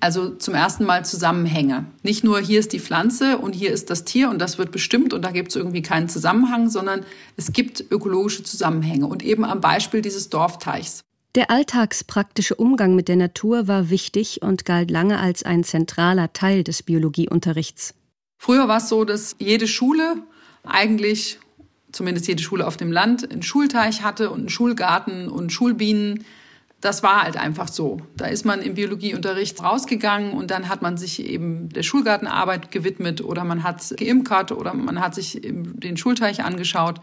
Also 0.00 0.30
zum 0.30 0.54
ersten 0.54 0.84
Mal 0.86 1.04
Zusammenhänge. 1.04 1.84
Nicht 2.02 2.24
nur 2.24 2.40
hier 2.40 2.58
ist 2.58 2.72
die 2.72 2.80
Pflanze 2.80 3.36
und 3.36 3.54
hier 3.54 3.70
ist 3.70 3.90
das 3.90 4.04
Tier 4.04 4.30
und 4.30 4.38
das 4.38 4.56
wird 4.56 4.72
bestimmt 4.72 5.12
und 5.12 5.22
da 5.22 5.30
gibt 5.30 5.50
es 5.50 5.56
irgendwie 5.56 5.82
keinen 5.82 6.08
Zusammenhang, 6.08 6.70
sondern 6.70 7.04
es 7.36 7.52
gibt 7.52 7.84
ökologische 7.90 8.42
Zusammenhänge 8.42 9.06
und 9.06 9.22
eben 9.22 9.44
am 9.44 9.60
Beispiel 9.60 10.00
dieses 10.00 10.30
Dorfteichs. 10.30 11.02
Der 11.34 11.50
alltagspraktische 11.50 12.56
Umgang 12.56 12.96
mit 12.96 13.08
der 13.08 13.16
Natur 13.16 13.68
war 13.68 13.90
wichtig 13.90 14.40
und 14.42 14.64
galt 14.64 14.90
lange 14.90 15.18
als 15.18 15.44
ein 15.44 15.64
zentraler 15.64 16.32
Teil 16.32 16.64
des 16.64 16.82
Biologieunterrichts. 16.82 17.94
Früher 18.38 18.68
war 18.68 18.78
es 18.78 18.88
so, 18.88 19.04
dass 19.04 19.36
jede 19.38 19.68
Schule 19.68 20.16
eigentlich, 20.64 21.38
zumindest 21.92 22.26
jede 22.26 22.42
Schule 22.42 22.66
auf 22.66 22.78
dem 22.78 22.90
Land, 22.90 23.30
einen 23.30 23.42
Schulteich 23.42 24.02
hatte 24.02 24.30
und 24.30 24.40
einen 24.40 24.48
Schulgarten 24.48 25.28
und 25.28 25.52
Schulbienen 25.52 26.24
das 26.80 27.02
war 27.02 27.22
halt 27.22 27.36
einfach 27.36 27.68
so. 27.68 27.98
Da 28.16 28.26
ist 28.26 28.44
man 28.44 28.62
im 28.62 28.74
Biologieunterricht 28.74 29.62
rausgegangen 29.62 30.32
und 30.32 30.50
dann 30.50 30.68
hat 30.68 30.82
man 30.82 30.96
sich 30.96 31.24
eben 31.24 31.68
der 31.68 31.82
Schulgartenarbeit 31.82 32.70
gewidmet 32.70 33.22
oder 33.22 33.44
man 33.44 33.62
hat 33.62 33.94
geimkert 33.96 34.52
oder 34.52 34.72
man 34.74 35.00
hat 35.00 35.14
sich 35.14 35.40
den 35.42 35.96
Schulteich 35.96 36.42
angeschaut. 36.42 37.00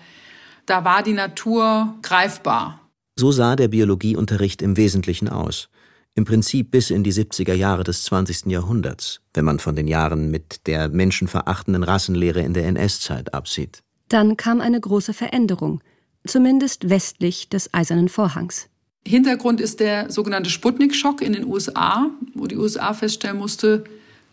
Da 0.65 0.84
war 0.84 1.03
die 1.03 1.13
Natur 1.13 1.96
greifbar. 2.01 2.81
So 3.15 3.31
sah 3.31 3.55
der 3.55 3.67
Biologieunterricht 3.67 4.62
im 4.62 4.77
Wesentlichen 4.77 5.29
aus. 5.29 5.69
Im 6.15 6.25
Prinzip 6.25 6.72
bis 6.72 6.89
in 6.89 7.03
die 7.03 7.13
70er 7.13 7.53
Jahre 7.53 7.84
des 7.84 8.03
20. 8.03 8.48
Jahrhunderts, 8.48 9.22
wenn 9.36 9.46
man 9.46 9.60
von 9.60 9.75
den 9.75 9.88
Jahren 9.88 10.31
mit 10.31 10.65
der 10.65 10.89
menschenverachtenden 10.89 11.84
Rassenlehre 11.84 12.41
in 12.41 12.53
der 12.53 12.65
NS-Zeit 12.65 13.36
absieht. 13.36 13.84
Dann 14.10 14.36
kam 14.38 14.60
eine 14.60 14.79
große 14.79 15.13
Veränderung, 15.13 15.81
zumindest 16.25 16.89
westlich 16.89 17.50
des 17.50 17.72
Eisernen 17.74 18.10
Vorhangs. 18.10 18.67
Hintergrund 19.08 19.62
ist 19.62 19.80
der 19.80 20.12
sogenannte 20.12 20.50
Sputnik-Schock 20.50 21.22
in 21.22 21.34
den 21.34 21.46
USA, 21.46 22.10
wo 22.34 22.46
die 22.46 22.58
USA 22.58 22.94
feststellen 22.94 23.38
musste, 23.38 23.84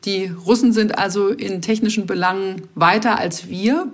die 0.05 0.27
Russen 0.27 0.73
sind 0.73 0.99
also 0.99 1.29
in 1.29 1.63
technischen 1.63 2.07
Belangen 2.07 2.63
weiter 2.75 3.19
als 3.19 3.49
wir. 3.49 3.89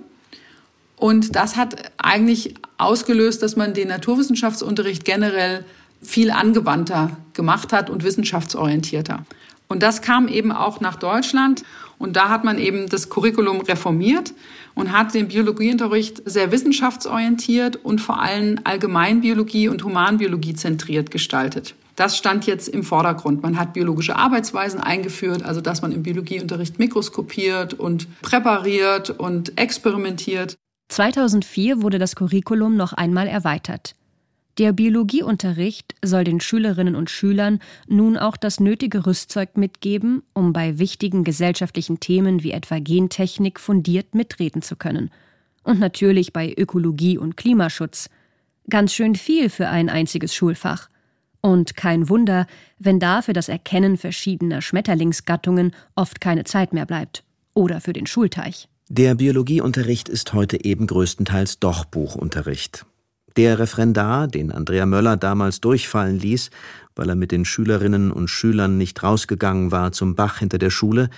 Und 0.97 1.35
das 1.35 1.55
hat 1.55 1.91
eigentlich 1.97 2.55
ausgelöst, 2.77 3.41
dass 3.41 3.55
man 3.55 3.73
den 3.73 3.87
Naturwissenschaftsunterricht 3.87 5.05
generell 5.05 5.63
viel 6.01 6.31
angewandter 6.31 7.17
gemacht 7.33 7.71
hat 7.71 7.89
und 7.89 8.03
wissenschaftsorientierter. 8.03 9.25
Und 9.67 9.83
das 9.83 10.01
kam 10.01 10.27
eben 10.27 10.51
auch 10.51 10.81
nach 10.81 10.97
Deutschland. 10.97 11.63
Und 12.01 12.15
da 12.15 12.29
hat 12.29 12.43
man 12.43 12.57
eben 12.57 12.89
das 12.89 13.09
Curriculum 13.09 13.61
reformiert 13.61 14.33
und 14.73 14.91
hat 14.91 15.13
den 15.13 15.27
Biologieunterricht 15.27 16.23
sehr 16.25 16.51
wissenschaftsorientiert 16.51 17.75
und 17.75 18.01
vor 18.01 18.19
allem 18.19 18.59
Allgemeinbiologie 18.63 19.67
und 19.67 19.83
Humanbiologie 19.83 20.55
zentriert 20.55 21.11
gestaltet. 21.11 21.75
Das 21.95 22.17
stand 22.17 22.47
jetzt 22.47 22.67
im 22.69 22.81
Vordergrund. 22.81 23.43
Man 23.43 23.59
hat 23.59 23.73
biologische 23.73 24.15
Arbeitsweisen 24.15 24.79
eingeführt, 24.79 25.43
also 25.43 25.61
dass 25.61 25.83
man 25.83 25.91
im 25.91 26.01
Biologieunterricht 26.01 26.79
mikroskopiert 26.79 27.75
und 27.75 28.07
präpariert 28.23 29.11
und 29.11 29.59
experimentiert. 29.59 30.55
2004 30.89 31.83
wurde 31.83 31.99
das 31.99 32.15
Curriculum 32.15 32.77
noch 32.77 32.93
einmal 32.93 33.27
erweitert. 33.27 33.93
Der 34.61 34.73
Biologieunterricht 34.73 35.95
soll 36.05 36.23
den 36.23 36.39
Schülerinnen 36.39 36.95
und 36.95 37.09
Schülern 37.09 37.57
nun 37.87 38.15
auch 38.15 38.37
das 38.37 38.59
nötige 38.59 39.07
Rüstzeug 39.07 39.57
mitgeben, 39.57 40.21
um 40.35 40.53
bei 40.53 40.77
wichtigen 40.77 41.23
gesellschaftlichen 41.23 41.99
Themen 41.99 42.43
wie 42.43 42.51
etwa 42.51 42.77
Gentechnik 42.77 43.59
fundiert 43.59 44.13
mitreden 44.13 44.61
zu 44.61 44.75
können. 44.75 45.09
Und 45.63 45.79
natürlich 45.79 46.31
bei 46.31 46.53
Ökologie 46.55 47.17
und 47.17 47.37
Klimaschutz. 47.37 48.11
Ganz 48.69 48.93
schön 48.93 49.15
viel 49.15 49.49
für 49.49 49.67
ein 49.67 49.89
einziges 49.89 50.35
Schulfach. 50.35 50.89
Und 51.41 51.75
kein 51.75 52.07
Wunder, 52.07 52.45
wenn 52.77 52.99
da 52.99 53.23
für 53.23 53.33
das 53.33 53.49
Erkennen 53.49 53.97
verschiedener 53.97 54.61
Schmetterlingsgattungen 54.61 55.73
oft 55.95 56.21
keine 56.21 56.43
Zeit 56.43 56.71
mehr 56.71 56.85
bleibt. 56.85 57.23
Oder 57.55 57.81
für 57.81 57.93
den 57.93 58.05
Schulteich. 58.05 58.69
Der 58.89 59.15
Biologieunterricht 59.15 60.07
ist 60.07 60.33
heute 60.33 60.63
eben 60.63 60.85
größtenteils 60.85 61.57
doch 61.57 61.85
Buchunterricht. 61.85 62.85
Der 63.37 63.59
Referendar, 63.59 64.27
den 64.27 64.51
Andrea 64.51 64.85
Möller 64.85 65.17
damals 65.17 65.61
durchfallen 65.61 66.19
ließ, 66.19 66.49
weil 66.95 67.09
er 67.09 67.15
mit 67.15 67.31
den 67.31 67.45
Schülerinnen 67.45 68.11
und 68.11 68.27
Schülern 68.27 68.77
nicht 68.77 69.01
rausgegangen 69.03 69.71
war 69.71 69.91
zum 69.91 70.15
Bach 70.15 70.39
hinter 70.39 70.57
der 70.57 70.69
Schule, 70.69 71.09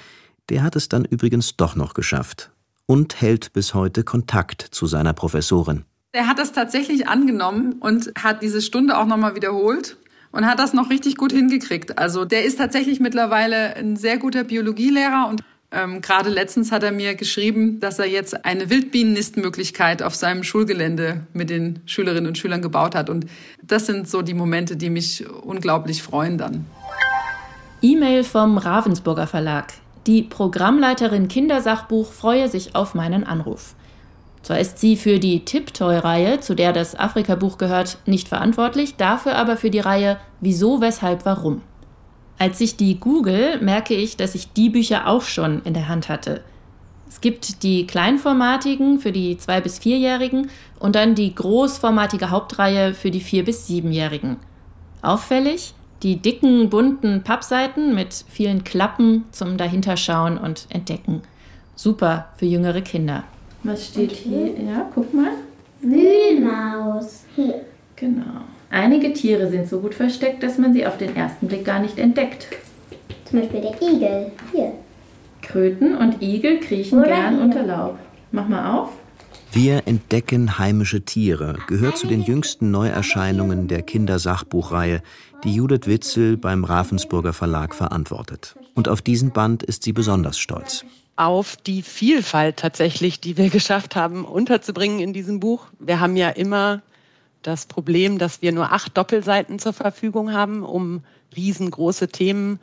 der 0.50 0.64
hat 0.64 0.76
es 0.76 0.90
dann 0.90 1.06
übrigens 1.06 1.56
doch 1.58 1.76
noch 1.76 1.94
geschafft 1.94 2.52
und 2.86 3.22
hält 3.22 3.54
bis 3.54 3.74
heute 3.74 4.04
Kontakt 4.04 4.62
zu 4.62 4.86
seiner 4.86 5.14
Professorin. 5.14 5.86
Er 6.12 6.28
hat 6.28 6.38
das 6.38 6.52
tatsächlich 6.52 7.08
angenommen 7.08 7.78
und 7.80 8.12
hat 8.22 8.44
diese 8.44 8.62
Stunde 8.62 8.98
auch 8.98 9.08
nochmal 9.08 9.36
wiederholt 9.36 9.98
und 10.32 10.46
hat 10.46 10.60
das 10.60 10.74
noch 10.74 10.90
richtig 10.90 11.16
gut 11.16 11.32
hingekriegt. 11.32 11.98
Also 11.98 12.26
der 12.26 12.46
ist 12.46 12.58
tatsächlich 12.58 13.00
mittlerweile 13.00 13.76
ein 13.76 13.96
sehr 13.96 14.18
guter 14.18 14.44
Biologielehrer 14.44 15.28
und 15.30 15.42
ähm, 15.74 16.02
Gerade 16.02 16.30
letztens 16.30 16.72
hat 16.72 16.84
er 16.84 16.92
mir 16.92 17.16
geschrieben, 17.16 17.80
dass 17.80 18.00
er 18.00 18.06
jetzt 18.06 18.46
eine 18.46 18.70
Wildbienennistmöglichkeit 18.70 20.04
auf 20.04 20.16
seinem 20.16 20.44
Schulgelände 20.44 21.26
mit 21.34 21.50
den 21.50 21.82
Schülerinnen 21.86 22.28
und 22.28 22.38
Schülern 22.38 22.62
gebaut 22.62 22.96
hat. 22.96 23.10
Und 23.10 23.26
das 23.64 23.88
sind 23.88 24.08
so 24.08 24.22
die 24.22 24.34
Momente, 24.34 24.78
die 24.78 24.90
mich 24.90 25.26
unglaublich 25.42 26.04
freuen 26.04 26.38
dann. 26.38 26.66
E-Mail 27.82 28.24
vom 28.24 28.58
Ravensburger 28.58 29.28
Verlag. 29.28 29.74
Die 30.06 30.22
Programmleiterin 30.22 31.28
Kindersachbuch 31.28 32.12
freue 32.12 32.50
sich 32.50 32.76
auf 32.76 32.94
meinen 32.94 33.24
Anruf. 33.24 33.74
Zwar 34.44 34.60
ist 34.60 34.78
sie 34.78 34.98
für 34.98 35.20
die 35.20 35.46
Tiptoy-Reihe, 35.46 36.42
zu 36.42 36.54
der 36.54 36.74
das 36.74 37.00
Afrika-Buch 37.00 37.58
gehört, 37.58 37.98
nicht 38.06 38.28
verantwortlich, 38.28 38.98
dafür 38.98 39.36
aber 39.36 39.56
für 39.56 39.70
die 39.70 39.80
Reihe 39.80 40.18
Wieso, 40.42 40.82
Weshalb, 40.82 41.26
Warum. 41.26 41.62
Als 42.40 42.60
ich 42.62 42.76
die 42.76 43.00
google, 43.00 43.60
merke 43.62 43.94
ich, 43.94 44.18
dass 44.18 44.36
ich 44.36 44.52
die 44.54 44.70
Bücher 44.70 45.08
auch 45.08 45.24
schon 45.24 45.62
in 45.64 45.74
der 45.74 45.88
Hand 45.88 46.10
hatte. 46.10 46.42
Es 47.08 47.22
gibt 47.22 47.64
die 47.64 47.86
kleinformatigen 47.86 49.00
für 49.00 49.12
die 49.12 49.38
zwei 49.38 49.62
bis 49.62 49.80
vierjährigen 49.80 50.50
und 50.80 50.96
dann 50.96 51.14
die 51.14 51.34
großformatige 51.34 52.32
Hauptreihe 52.32 52.94
für 52.94 53.12
die 53.12 53.20
vier 53.20 53.46
bis 53.46 53.68
siebenjährigen. 53.68 54.38
Auffällig 55.02 55.74
die 56.02 56.18
dicken 56.18 56.70
bunten 56.70 57.24
Pappseiten 57.24 57.96
mit 57.96 58.26
vielen 58.30 58.64
Klappen 58.64 59.24
zum 59.32 59.58
dahinterschauen 59.58 60.38
und 60.38 60.68
entdecken. 60.70 61.22
Super 61.76 62.28
für 62.36 62.46
jüngere 62.46 62.82
Kinder. 62.82 63.24
Was 63.64 63.88
steht 63.88 64.12
hier? 64.12 64.48
Ja, 64.60 64.90
guck 64.94 65.14
mal. 65.14 65.32
Wühlmaus. 65.82 67.24
Genau. 67.96 68.42
Einige 68.74 69.14
Tiere 69.14 69.52
sind 69.52 69.70
so 69.70 69.82
gut 69.82 69.94
versteckt, 69.94 70.42
dass 70.42 70.58
man 70.58 70.74
sie 70.74 70.88
auf 70.88 70.98
den 70.98 71.16
ersten 71.16 71.48
Blick 71.48 71.64
gar 71.64 71.78
nicht 71.78 72.00
entdeckt. 72.00 72.48
Zum 73.26 73.40
Beispiel 73.40 73.62
der 73.62 73.80
Igel. 73.80 74.32
Hier. 74.52 74.72
Kröten 75.44 75.96
und 75.96 76.24
Igel 76.24 76.60
kriechen 76.60 76.98
Oder 76.98 77.10
gern 77.10 77.36
hier. 77.36 77.44
unter 77.44 77.62
Laub. 77.62 78.00
Mach 78.32 78.48
mal 78.48 78.74
auf. 78.74 78.90
Wir 79.52 79.84
entdecken 79.86 80.58
heimische 80.58 81.02
Tiere 81.02 81.60
gehört 81.68 82.00
zu 82.00 82.08
den 82.08 82.24
jüngsten 82.24 82.72
Neuerscheinungen 82.72 83.68
der 83.68 83.84
Kindersachbuchreihe, 83.84 85.04
die 85.44 85.54
Judith 85.54 85.86
Witzel 85.86 86.36
beim 86.36 86.64
Ravensburger 86.64 87.34
Verlag 87.34 87.76
verantwortet. 87.76 88.56
Und 88.74 88.90
auf 88.90 89.04
diesen 89.04 89.30
Band 89.30 89.62
ist 89.62 89.84
sie 89.84 89.94
besonders 89.94 90.40
stolz. 90.40 90.84
Auf 91.16 91.58
die 91.58 91.84
Vielfalt 91.84 92.58
tatsächlich, 92.58 93.20
die 93.20 93.38
wir 93.38 93.50
geschafft 93.52 93.96
haben, 93.96 94.26
unterzubringen 94.26 94.98
in 95.00 95.14
diesem 95.14 95.40
Buch. 95.40 95.68
Wir 95.78 96.00
haben 96.00 96.16
ja 96.16 96.30
immer 96.30 96.82
das 97.44 97.66
Problem, 97.66 98.18
dass 98.18 98.42
wir 98.42 98.52
nur 98.52 98.72
acht 98.72 98.98
Doppelseiten 98.98 99.60
zur 99.60 99.74
Verfügung 99.74 100.34
haben, 100.34 100.64
um 100.64 101.04
riesengroße 101.36 102.08
Themen 102.08 102.60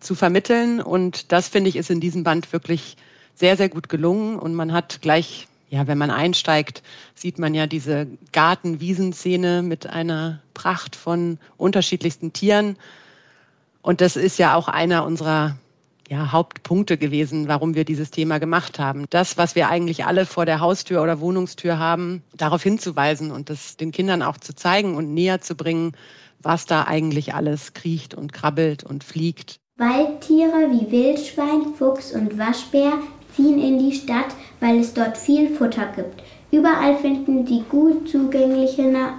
zu 0.00 0.14
vermitteln. 0.14 0.80
Und 0.80 1.32
das, 1.32 1.48
finde 1.48 1.70
ich, 1.70 1.76
ist 1.76 1.90
in 1.90 2.00
diesem 2.00 2.24
Band 2.24 2.52
wirklich 2.52 2.96
sehr, 3.34 3.56
sehr 3.56 3.68
gut 3.68 3.88
gelungen. 3.88 4.38
Und 4.38 4.54
man 4.54 4.72
hat 4.72 5.00
gleich, 5.02 5.48
ja, 5.70 5.86
wenn 5.86 5.98
man 5.98 6.10
einsteigt, 6.10 6.82
sieht 7.14 7.38
man 7.38 7.54
ja 7.54 7.66
diese 7.66 8.06
Garten-Wiesenszene 8.32 9.62
mit 9.62 9.86
einer 9.86 10.40
Pracht 10.54 10.96
von 10.96 11.38
unterschiedlichsten 11.56 12.32
Tieren. 12.32 12.76
Und 13.82 14.00
das 14.00 14.16
ist 14.16 14.38
ja 14.38 14.54
auch 14.54 14.68
einer 14.68 15.04
unserer 15.04 15.56
ja, 16.14 16.30
Hauptpunkte 16.30 16.96
gewesen, 16.96 17.48
warum 17.48 17.74
wir 17.74 17.84
dieses 17.84 18.12
Thema 18.12 18.38
gemacht 18.38 18.78
haben. 18.78 19.06
Das, 19.10 19.36
was 19.36 19.56
wir 19.56 19.68
eigentlich 19.68 20.04
alle 20.04 20.26
vor 20.26 20.46
der 20.46 20.60
Haustür 20.60 21.02
oder 21.02 21.18
Wohnungstür 21.18 21.78
haben, 21.78 22.22
darauf 22.36 22.62
hinzuweisen 22.62 23.32
und 23.32 23.50
das 23.50 23.76
den 23.76 23.90
Kindern 23.90 24.22
auch 24.22 24.36
zu 24.36 24.54
zeigen 24.54 24.94
und 24.94 25.12
näher 25.12 25.40
zu 25.40 25.56
bringen, 25.56 25.92
was 26.40 26.66
da 26.66 26.84
eigentlich 26.84 27.34
alles 27.34 27.74
kriecht 27.74 28.14
und 28.14 28.32
krabbelt 28.32 28.84
und 28.84 29.02
fliegt. 29.02 29.56
Waldtiere 29.76 30.70
wie 30.70 30.92
Wildschwein, 30.92 31.74
Fuchs 31.76 32.12
und 32.12 32.38
Waschbär 32.38 32.92
ziehen 33.34 33.60
in 33.60 33.80
die 33.80 33.96
Stadt, 33.96 34.36
weil 34.60 34.78
es 34.78 34.94
dort 34.94 35.18
viel 35.18 35.48
Futter 35.48 35.88
gibt. 35.96 36.22
Überall 36.52 36.96
finden 36.98 37.44
sie 37.44 37.64
gut 37.68 38.08
zugängliche 38.08 38.84
Na 38.88 39.18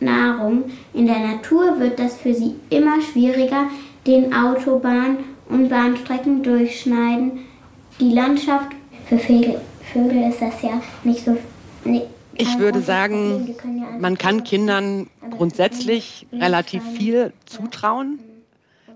Nahrung. 0.00 0.64
In 0.92 1.06
der 1.06 1.20
Natur 1.20 1.80
wird 1.80 1.98
das 1.98 2.18
für 2.18 2.34
sie 2.34 2.56
immer 2.68 3.00
schwieriger, 3.00 3.68
den 4.06 4.34
Autobahn 4.34 5.16
und 5.48 5.68
Bahnstrecken 5.68 6.42
durchschneiden. 6.42 7.40
Die 8.00 8.12
Landschaft 8.12 8.72
für 9.06 9.18
Vögel, 9.18 9.60
Vögel 9.92 10.28
ist 10.30 10.40
das 10.40 10.62
ja 10.62 10.80
nicht 11.04 11.24
so. 11.24 11.36
Nicht, 11.84 12.06
ich 12.36 12.58
würde 12.58 12.80
sagen, 12.80 13.54
man 13.98 14.18
kann 14.18 14.44
Kindern 14.44 15.08
grundsätzlich 15.30 16.26
relativ 16.32 16.82
viel 16.96 17.32
zutrauen. 17.46 18.18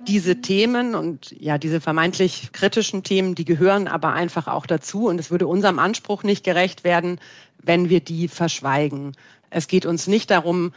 Diese 0.06 0.40
Themen 0.40 0.94
und 0.94 1.34
ja, 1.38 1.58
diese 1.58 1.80
vermeintlich 1.80 2.50
kritischen 2.52 3.02
Themen, 3.02 3.34
die 3.34 3.44
gehören 3.44 3.88
aber 3.88 4.12
einfach 4.12 4.48
auch 4.48 4.66
dazu. 4.66 5.06
Und 5.06 5.20
es 5.20 5.30
würde 5.30 5.46
unserem 5.46 5.78
Anspruch 5.78 6.22
nicht 6.22 6.44
gerecht 6.44 6.82
werden, 6.82 7.20
wenn 7.62 7.90
wir 7.90 8.00
die 8.00 8.28
verschweigen. 8.28 9.12
Es 9.50 9.68
geht 9.68 9.86
uns 9.86 10.06
nicht 10.06 10.30
darum, 10.30 10.72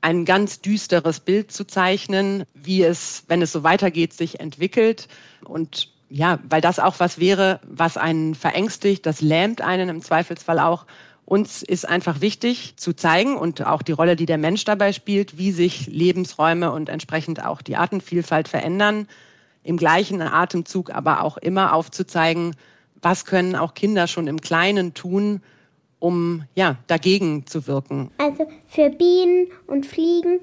ein 0.00 0.24
ganz 0.24 0.60
düsteres 0.60 1.20
Bild 1.20 1.50
zu 1.52 1.66
zeichnen, 1.66 2.44
wie 2.54 2.82
es, 2.82 3.24
wenn 3.28 3.42
es 3.42 3.52
so 3.52 3.62
weitergeht, 3.62 4.12
sich 4.12 4.40
entwickelt. 4.40 5.08
Und 5.44 5.90
ja, 6.08 6.38
weil 6.48 6.60
das 6.60 6.78
auch 6.78 7.00
was 7.00 7.18
wäre, 7.18 7.60
was 7.64 7.96
einen 7.96 8.34
verängstigt, 8.34 9.04
das 9.06 9.20
lähmt 9.20 9.60
einen 9.60 9.88
im 9.88 10.02
Zweifelsfall 10.02 10.58
auch. 10.58 10.86
Uns 11.24 11.62
ist 11.62 11.86
einfach 11.86 12.22
wichtig 12.22 12.74
zu 12.76 12.94
zeigen 12.94 13.36
und 13.36 13.66
auch 13.66 13.82
die 13.82 13.92
Rolle, 13.92 14.16
die 14.16 14.24
der 14.24 14.38
Mensch 14.38 14.64
dabei 14.64 14.92
spielt, 14.92 15.36
wie 15.36 15.52
sich 15.52 15.86
Lebensräume 15.86 16.72
und 16.72 16.88
entsprechend 16.88 17.44
auch 17.44 17.60
die 17.60 17.76
Artenvielfalt 17.76 18.48
verändern. 18.48 19.06
Im 19.62 19.76
gleichen 19.76 20.22
Atemzug 20.22 20.90
aber 20.90 21.22
auch 21.22 21.36
immer 21.36 21.74
aufzuzeigen, 21.74 22.56
was 23.02 23.26
können 23.26 23.56
auch 23.56 23.74
Kinder 23.74 24.06
schon 24.06 24.26
im 24.26 24.40
Kleinen 24.40 24.94
tun, 24.94 25.42
um 25.98 26.44
ja, 26.54 26.76
dagegen 26.86 27.46
zu 27.46 27.66
wirken? 27.66 28.10
Also 28.18 28.46
für 28.66 28.90
Bienen 28.90 29.48
und 29.66 29.86
Fliegen, 29.86 30.40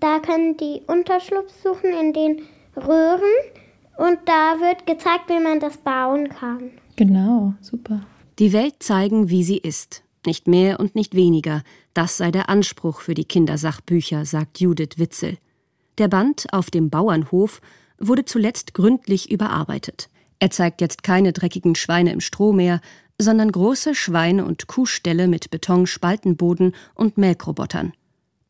da 0.00 0.18
können 0.20 0.56
die 0.56 0.82
Unterschlupf 0.86 1.52
suchen 1.62 1.92
in 1.92 2.12
den 2.12 2.42
Röhren 2.76 3.22
und 3.96 4.18
da 4.26 4.60
wird 4.60 4.86
gezeigt, 4.86 5.28
wie 5.28 5.40
man 5.40 5.60
das 5.60 5.78
bauen 5.78 6.28
kann. 6.28 6.70
Genau, 6.96 7.54
super. 7.60 8.06
Die 8.38 8.52
Welt 8.52 8.76
zeigen, 8.80 9.30
wie 9.30 9.44
sie 9.44 9.58
ist. 9.58 10.02
Nicht 10.26 10.48
mehr 10.48 10.80
und 10.80 10.94
nicht 10.94 11.14
weniger. 11.14 11.62
Das 11.94 12.16
sei 12.16 12.30
der 12.30 12.50
Anspruch 12.50 13.00
für 13.00 13.14
die 13.14 13.24
Kindersachbücher, 13.24 14.24
sagt 14.26 14.60
Judith 14.60 14.98
Witzel. 14.98 15.38
Der 15.98 16.08
Band 16.08 16.46
auf 16.52 16.70
dem 16.70 16.90
Bauernhof 16.90 17.60
wurde 17.98 18.24
zuletzt 18.24 18.74
gründlich 18.74 19.30
überarbeitet. 19.30 20.10
Er 20.38 20.50
zeigt 20.50 20.82
jetzt 20.82 21.02
keine 21.02 21.32
dreckigen 21.32 21.74
Schweine 21.74 22.12
im 22.12 22.20
Stroh 22.20 22.52
mehr, 22.52 22.80
sondern 23.18 23.50
große 23.50 23.94
Schweine- 23.94 24.44
und 24.44 24.66
Kuhställe 24.66 25.28
mit 25.28 25.50
Betonspaltenboden 25.50 26.74
und 26.94 27.18
Melkrobotern. 27.18 27.92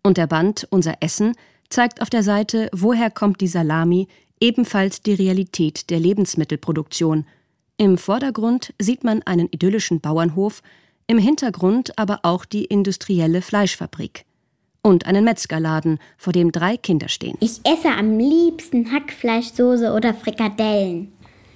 Und 0.02 0.16
der 0.16 0.26
Band 0.26 0.66
Unser 0.70 0.94
Essen 1.00 1.34
zeigt 1.68 2.00
auf 2.00 2.10
der 2.10 2.22
Seite 2.22 2.68
Woher 2.72 3.10
kommt 3.10 3.40
die 3.40 3.48
Salami 3.48 4.08
ebenfalls 4.40 5.02
die 5.02 5.14
Realität 5.14 5.90
der 5.90 6.00
Lebensmittelproduktion. 6.00 7.26
Im 7.78 7.98
Vordergrund 7.98 8.72
sieht 8.78 9.04
man 9.04 9.22
einen 9.22 9.48
idyllischen 9.50 10.00
Bauernhof, 10.00 10.62
im 11.06 11.18
Hintergrund 11.18 11.98
aber 11.98 12.20
auch 12.22 12.44
die 12.44 12.64
industrielle 12.64 13.42
Fleischfabrik. 13.42 14.24
Und 14.82 15.06
einen 15.06 15.24
Metzgerladen, 15.24 15.98
vor 16.16 16.32
dem 16.32 16.52
drei 16.52 16.76
Kinder 16.76 17.08
stehen. 17.08 17.36
Ich 17.40 17.60
esse 17.64 17.88
am 17.88 18.18
liebsten 18.18 18.92
Hackfleischsoße 18.92 19.92
oder 19.92 20.14
Frikadellen. 20.14 21.12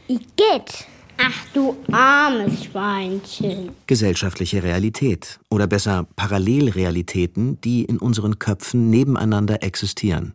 Igitt! 0.09 0.87
Ach 1.23 1.45
du 1.53 1.77
armes 1.93 2.65
Schweinchen. 2.65 3.73
Gesellschaftliche 3.87 4.63
Realität 4.63 5.39
oder 5.51 5.67
besser 5.67 6.07
Parallelrealitäten, 6.17 7.61
die 7.61 7.85
in 7.85 7.99
unseren 7.99 8.39
Köpfen 8.39 8.89
nebeneinander 8.89 9.63
existieren. 9.63 10.33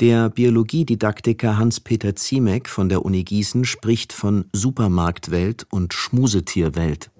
Der 0.00 0.30
Biologiedidaktiker 0.30 1.58
Hans-Peter 1.58 2.16
Ziemek 2.16 2.68
von 2.68 2.88
der 2.88 3.04
Uni 3.04 3.22
Gießen 3.22 3.64
spricht 3.64 4.12
von 4.12 4.46
Supermarktwelt 4.52 5.68
und 5.70 5.94
Schmusetierwelt. 5.94 7.12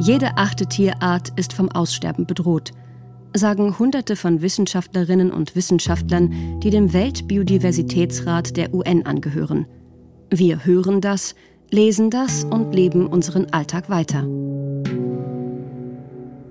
Jede 0.00 0.36
achte 0.36 0.66
Tierart 0.66 1.32
ist 1.38 1.52
vom 1.52 1.70
Aussterben 1.70 2.26
bedroht, 2.26 2.72
sagen 3.32 3.78
Hunderte 3.78 4.16
von 4.16 4.42
Wissenschaftlerinnen 4.42 5.30
und 5.30 5.54
Wissenschaftlern, 5.54 6.58
die 6.58 6.70
dem 6.70 6.92
Weltbiodiversitätsrat 6.92 8.56
der 8.56 8.74
UN 8.74 9.06
angehören. 9.06 9.66
Wir 10.30 10.64
hören 10.64 11.00
das, 11.00 11.36
lesen 11.70 12.10
das 12.10 12.42
und 12.42 12.74
leben 12.74 13.06
unseren 13.06 13.52
Alltag 13.52 13.88
weiter. 13.88 14.26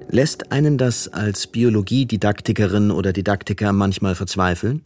Lässt 0.10 0.54
einen 0.54 0.78
das 0.78 1.10
als 1.10 1.48
Biologiedidaktikerin 1.48 2.90
oder 2.90 3.12
Didaktiker 3.12 3.74
manchmal 3.74 4.16
verzweifeln? 4.16 4.84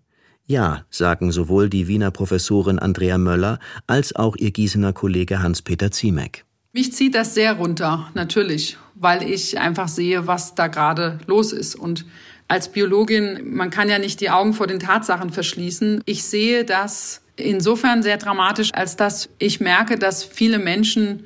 Ja, 0.47 0.85
sagen 0.89 1.31
sowohl 1.31 1.69
die 1.69 1.87
Wiener 1.87 2.09
Professorin 2.09 2.79
Andrea 2.79 3.19
Möller 3.19 3.59
als 3.85 4.15
auch 4.15 4.35
ihr 4.35 4.49
Gießener 4.49 4.91
Kollege 4.91 5.43
Hans-Peter 5.43 5.91
Ziemek. 5.91 6.45
Mich 6.73 6.93
zieht 6.93 7.13
das 7.13 7.35
sehr 7.35 7.53
runter, 7.53 8.09
natürlich, 8.15 8.77
weil 8.95 9.21
ich 9.21 9.59
einfach 9.59 9.87
sehe, 9.87 10.25
was 10.25 10.55
da 10.55 10.65
gerade 10.65 11.19
los 11.27 11.51
ist. 11.51 11.75
Und 11.75 12.05
als 12.47 12.71
Biologin, 12.71 13.53
man 13.53 13.69
kann 13.69 13.89
ja 13.89 13.99
nicht 13.99 14.19
die 14.21 14.31
Augen 14.31 14.53
vor 14.53 14.65
den 14.65 14.79
Tatsachen 14.79 15.29
verschließen. 15.29 16.01
Ich 16.05 16.23
sehe 16.23 16.65
das 16.65 17.21
insofern 17.41 18.03
sehr 18.03 18.17
dramatisch, 18.17 18.71
als 18.73 18.95
dass 18.95 19.29
ich 19.37 19.59
merke, 19.59 19.97
dass 19.97 20.23
viele 20.23 20.59
Menschen 20.59 21.25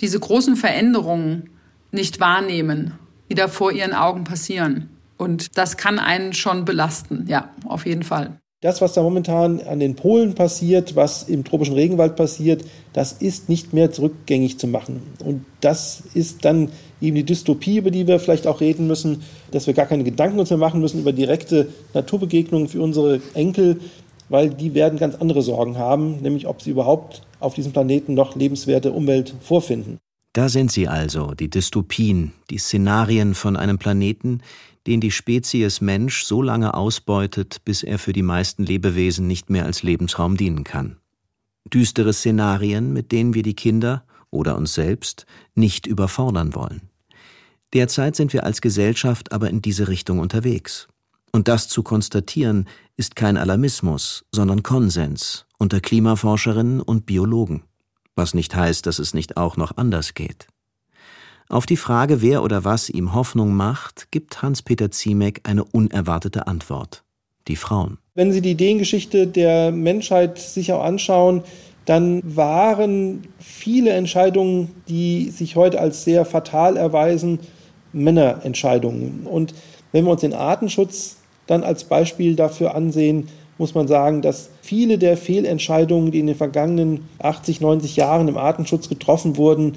diese 0.00 0.18
großen 0.18 0.56
Veränderungen 0.56 1.50
nicht 1.92 2.20
wahrnehmen, 2.20 2.94
die 3.30 3.34
da 3.34 3.48
vor 3.48 3.72
ihren 3.72 3.92
Augen 3.92 4.24
passieren. 4.24 4.90
Und 5.16 5.56
das 5.56 5.76
kann 5.76 5.98
einen 5.98 6.32
schon 6.32 6.64
belasten, 6.64 7.26
ja, 7.28 7.50
auf 7.66 7.86
jeden 7.86 8.02
Fall. 8.02 8.38
Das, 8.64 8.80
was 8.80 8.94
da 8.94 9.02
momentan 9.02 9.60
an 9.60 9.78
den 9.78 9.94
Polen 9.94 10.34
passiert, 10.34 10.96
was 10.96 11.24
im 11.24 11.44
tropischen 11.44 11.74
Regenwald 11.74 12.16
passiert, 12.16 12.64
das 12.94 13.12
ist 13.12 13.50
nicht 13.50 13.74
mehr 13.74 13.92
zurückgängig 13.92 14.58
zu 14.58 14.66
machen. 14.66 15.02
Und 15.22 15.44
das 15.60 16.02
ist 16.14 16.46
dann 16.46 16.70
eben 16.98 17.14
die 17.14 17.24
Dystopie, 17.24 17.76
über 17.76 17.90
die 17.90 18.06
wir 18.06 18.18
vielleicht 18.18 18.46
auch 18.46 18.62
reden 18.62 18.86
müssen, 18.86 19.22
dass 19.50 19.66
wir 19.66 19.74
gar 19.74 19.84
keine 19.84 20.02
Gedanken 20.02 20.38
uns 20.38 20.48
mehr 20.48 20.58
machen 20.58 20.80
müssen 20.80 21.00
über 21.00 21.12
direkte 21.12 21.68
Naturbegegnungen 21.92 22.68
für 22.68 22.80
unsere 22.80 23.20
Enkel, 23.34 23.80
weil 24.28 24.50
die 24.50 24.74
werden 24.74 24.98
ganz 24.98 25.14
andere 25.14 25.42
Sorgen 25.42 25.78
haben, 25.78 26.20
nämlich 26.22 26.46
ob 26.46 26.62
sie 26.62 26.70
überhaupt 26.70 27.22
auf 27.40 27.54
diesem 27.54 27.72
Planeten 27.72 28.14
noch 28.14 28.36
lebenswerte 28.36 28.92
Umwelt 28.92 29.34
vorfinden. 29.40 29.98
Da 30.32 30.48
sind 30.48 30.72
sie 30.72 30.88
also, 30.88 31.32
die 31.34 31.48
Dystopien, 31.48 32.32
die 32.50 32.58
Szenarien 32.58 33.34
von 33.34 33.56
einem 33.56 33.78
Planeten, 33.78 34.40
den 34.86 35.00
die 35.00 35.12
Spezies 35.12 35.80
Mensch 35.80 36.24
so 36.24 36.42
lange 36.42 36.74
ausbeutet, 36.74 37.58
bis 37.64 37.82
er 37.82 37.98
für 37.98 38.12
die 38.12 38.22
meisten 38.22 38.64
Lebewesen 38.64 39.26
nicht 39.26 39.48
mehr 39.48 39.64
als 39.64 39.82
Lebensraum 39.82 40.36
dienen 40.36 40.64
kann. 40.64 40.96
Düstere 41.72 42.12
Szenarien, 42.12 42.92
mit 42.92 43.12
denen 43.12 43.32
wir 43.32 43.42
die 43.42 43.54
Kinder 43.54 44.04
oder 44.30 44.56
uns 44.56 44.74
selbst 44.74 45.24
nicht 45.54 45.86
überfordern 45.86 46.54
wollen. 46.54 46.90
Derzeit 47.72 48.14
sind 48.14 48.32
wir 48.32 48.44
als 48.44 48.60
Gesellschaft 48.60 49.32
aber 49.32 49.48
in 49.50 49.62
diese 49.62 49.88
Richtung 49.88 50.18
unterwegs. 50.18 50.88
Und 51.34 51.48
das 51.48 51.66
zu 51.66 51.82
konstatieren, 51.82 52.68
ist 52.96 53.16
kein 53.16 53.36
Alarmismus, 53.36 54.24
sondern 54.30 54.62
Konsens 54.62 55.46
unter 55.58 55.80
Klimaforscherinnen 55.80 56.80
und 56.80 57.06
Biologen. 57.06 57.64
Was 58.14 58.34
nicht 58.34 58.54
heißt, 58.54 58.86
dass 58.86 59.00
es 59.00 59.14
nicht 59.14 59.36
auch 59.36 59.56
noch 59.56 59.76
anders 59.76 60.14
geht. 60.14 60.46
Auf 61.48 61.66
die 61.66 61.76
Frage, 61.76 62.22
wer 62.22 62.44
oder 62.44 62.62
was 62.62 62.88
ihm 62.88 63.14
Hoffnung 63.14 63.52
macht, 63.52 64.12
gibt 64.12 64.42
Hans-Peter 64.42 64.92
Ziemek 64.92 65.40
eine 65.42 65.64
unerwartete 65.64 66.46
Antwort. 66.46 67.02
Die 67.48 67.56
Frauen. 67.56 67.98
Wenn 68.14 68.32
Sie 68.32 68.40
die 68.40 68.52
Ideengeschichte 68.52 69.26
der 69.26 69.72
Menschheit 69.72 70.38
sich 70.38 70.72
auch 70.72 70.84
anschauen, 70.84 71.42
dann 71.84 72.22
waren 72.24 73.26
viele 73.40 73.90
Entscheidungen, 73.90 74.70
die 74.86 75.30
sich 75.30 75.56
heute 75.56 75.80
als 75.80 76.04
sehr 76.04 76.26
fatal 76.26 76.76
erweisen, 76.76 77.40
Männerentscheidungen. 77.92 79.26
Und 79.26 79.52
wenn 79.90 80.04
wir 80.04 80.12
uns 80.12 80.20
den 80.20 80.32
Artenschutz 80.32 81.16
dann 81.46 81.62
als 81.62 81.84
Beispiel 81.84 82.36
dafür 82.36 82.74
ansehen, 82.74 83.28
muss 83.58 83.74
man 83.74 83.86
sagen, 83.86 84.22
dass 84.22 84.50
viele 84.62 84.98
der 84.98 85.16
Fehlentscheidungen, 85.16 86.10
die 86.10 86.20
in 86.20 86.26
den 86.26 86.36
vergangenen 86.36 87.08
80, 87.20 87.60
90 87.60 87.96
Jahren 87.96 88.28
im 88.28 88.36
Artenschutz 88.36 88.88
getroffen 88.88 89.36
wurden, 89.36 89.74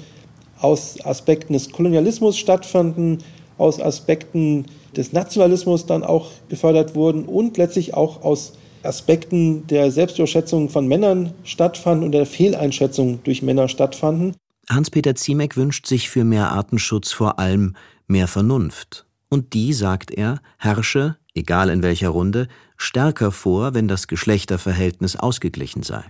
aus 0.60 0.96
Aspekten 1.04 1.52
des 1.52 1.70
Kolonialismus 1.70 2.36
stattfanden, 2.36 3.18
aus 3.56 3.80
Aspekten 3.80 4.66
des 4.96 5.12
Nationalismus 5.12 5.86
dann 5.86 6.02
auch 6.02 6.30
gefördert 6.48 6.94
wurden 6.94 7.24
und 7.24 7.56
letztlich 7.56 7.94
auch 7.94 8.22
aus 8.22 8.54
Aspekten 8.82 9.66
der 9.66 9.90
Selbstüberschätzung 9.90 10.68
von 10.70 10.86
Männern 10.86 11.34
stattfanden 11.44 12.04
und 12.04 12.12
der 12.12 12.26
Fehleinschätzung 12.26 13.20
durch 13.24 13.42
Männer 13.42 13.68
stattfanden. 13.68 14.34
Hans-Peter 14.68 15.14
Ziemek 15.14 15.56
wünscht 15.56 15.86
sich 15.86 16.08
für 16.10 16.24
mehr 16.24 16.52
Artenschutz 16.52 17.12
vor 17.12 17.38
allem 17.38 17.74
mehr 18.06 18.28
Vernunft. 18.28 19.06
Und 19.28 19.52
die, 19.52 19.72
sagt 19.72 20.10
er, 20.10 20.40
herrsche, 20.58 21.16
egal 21.38 21.70
in 21.70 21.82
welcher 21.82 22.10
Runde, 22.10 22.48
stärker 22.76 23.32
vor, 23.32 23.74
wenn 23.74 23.88
das 23.88 24.06
Geschlechterverhältnis 24.06 25.16
ausgeglichen 25.16 25.82
sei. 25.82 26.04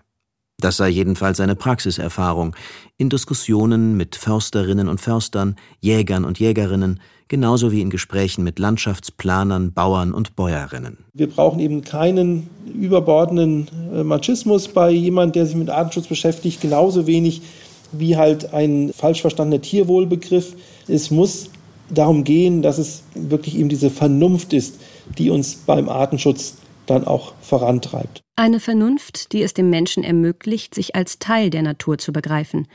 Das 0.60 0.76
sei 0.76 0.88
jedenfalls 0.88 1.36
seine 1.36 1.54
Praxiserfahrung 1.54 2.56
in 2.96 3.08
Diskussionen 3.08 3.96
mit 3.96 4.16
Försterinnen 4.16 4.88
und 4.88 5.00
Förstern, 5.00 5.54
Jägern 5.80 6.24
und 6.24 6.40
Jägerinnen, 6.40 6.98
genauso 7.28 7.70
wie 7.70 7.80
in 7.80 7.90
Gesprächen 7.90 8.42
mit 8.42 8.58
Landschaftsplanern, 8.58 9.72
Bauern 9.72 10.12
und 10.12 10.34
Bäuerinnen. 10.34 10.98
Wir 11.12 11.28
brauchen 11.28 11.60
eben 11.60 11.82
keinen 11.82 12.50
überbordenden 12.74 13.68
äh, 13.94 14.02
Machismus 14.02 14.66
bei 14.66 14.90
jemandem, 14.90 15.34
der 15.34 15.46
sich 15.46 15.54
mit 15.54 15.70
Artenschutz 15.70 16.08
beschäftigt, 16.08 16.60
genauso 16.60 17.06
wenig 17.06 17.42
wie 17.92 18.16
halt 18.16 18.52
ein 18.52 18.92
falsch 18.92 19.20
verstandener 19.20 19.62
Tierwohlbegriff. 19.62 20.56
Es 20.88 21.12
muss 21.12 21.50
darum 21.90 22.24
gehen, 22.24 22.62
dass 22.62 22.78
es 22.78 23.02
wirklich 23.14 23.56
eben 23.56 23.68
diese 23.68 23.90
Vernunft 23.90 24.52
ist, 24.52 24.80
die 25.16 25.30
uns 25.30 25.54
beim 25.54 25.88
Artenschutz 25.88 26.56
dann 26.86 27.06
auch 27.06 27.34
vorantreibt. 27.40 28.20
Eine 28.36 28.60
Vernunft, 28.60 29.32
die 29.32 29.42
es 29.42 29.54
dem 29.54 29.70
Menschen 29.70 30.04
ermöglicht, 30.04 30.74
sich 30.74 30.94
als 30.94 31.18
Teil 31.18 31.50
der 31.50 31.62
Natur 31.62 31.98
zu 31.98 32.12
begreifen. 32.12 32.66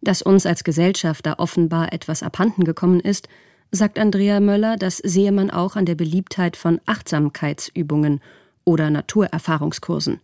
Dass 0.00 0.22
uns 0.22 0.46
als 0.46 0.64
Gesellschaft 0.64 1.26
da 1.26 1.34
offenbar 1.38 1.92
etwas 1.92 2.22
abhanden 2.22 2.64
gekommen 2.64 3.00
ist, 3.00 3.28
sagt 3.70 3.98
Andrea 3.98 4.40
Möller, 4.40 4.76
das 4.76 4.98
sehe 4.98 5.32
man 5.32 5.50
auch 5.50 5.76
an 5.76 5.86
der 5.86 5.94
Beliebtheit 5.94 6.56
von 6.56 6.80
Achtsamkeitsübungen 6.86 8.20
oder 8.64 8.90
Naturerfahrungskursen. 8.90 10.20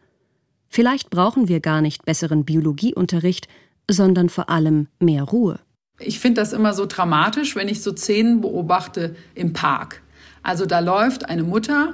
Vielleicht 0.68 1.10
brauchen 1.10 1.48
wir 1.48 1.60
gar 1.60 1.80
nicht 1.80 2.04
besseren 2.04 2.44
Biologieunterricht, 2.44 3.48
sondern 3.90 4.28
vor 4.28 4.50
allem 4.50 4.88
mehr 4.98 5.24
Ruhe. 5.24 5.60
Ich 5.98 6.20
finde 6.20 6.40
das 6.40 6.52
immer 6.52 6.74
so 6.74 6.86
dramatisch, 6.86 7.56
wenn 7.56 7.68
ich 7.68 7.82
so 7.82 7.94
Szenen 7.94 8.40
beobachte 8.40 9.16
im 9.34 9.52
Park. 9.52 10.02
Also 10.42 10.64
da 10.64 10.78
läuft 10.78 11.28
eine 11.28 11.42
Mutter 11.42 11.92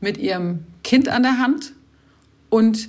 mit 0.00 0.16
ihrem 0.16 0.60
Kind 0.82 1.08
an 1.08 1.22
der 1.22 1.38
Hand 1.38 1.72
und 2.48 2.88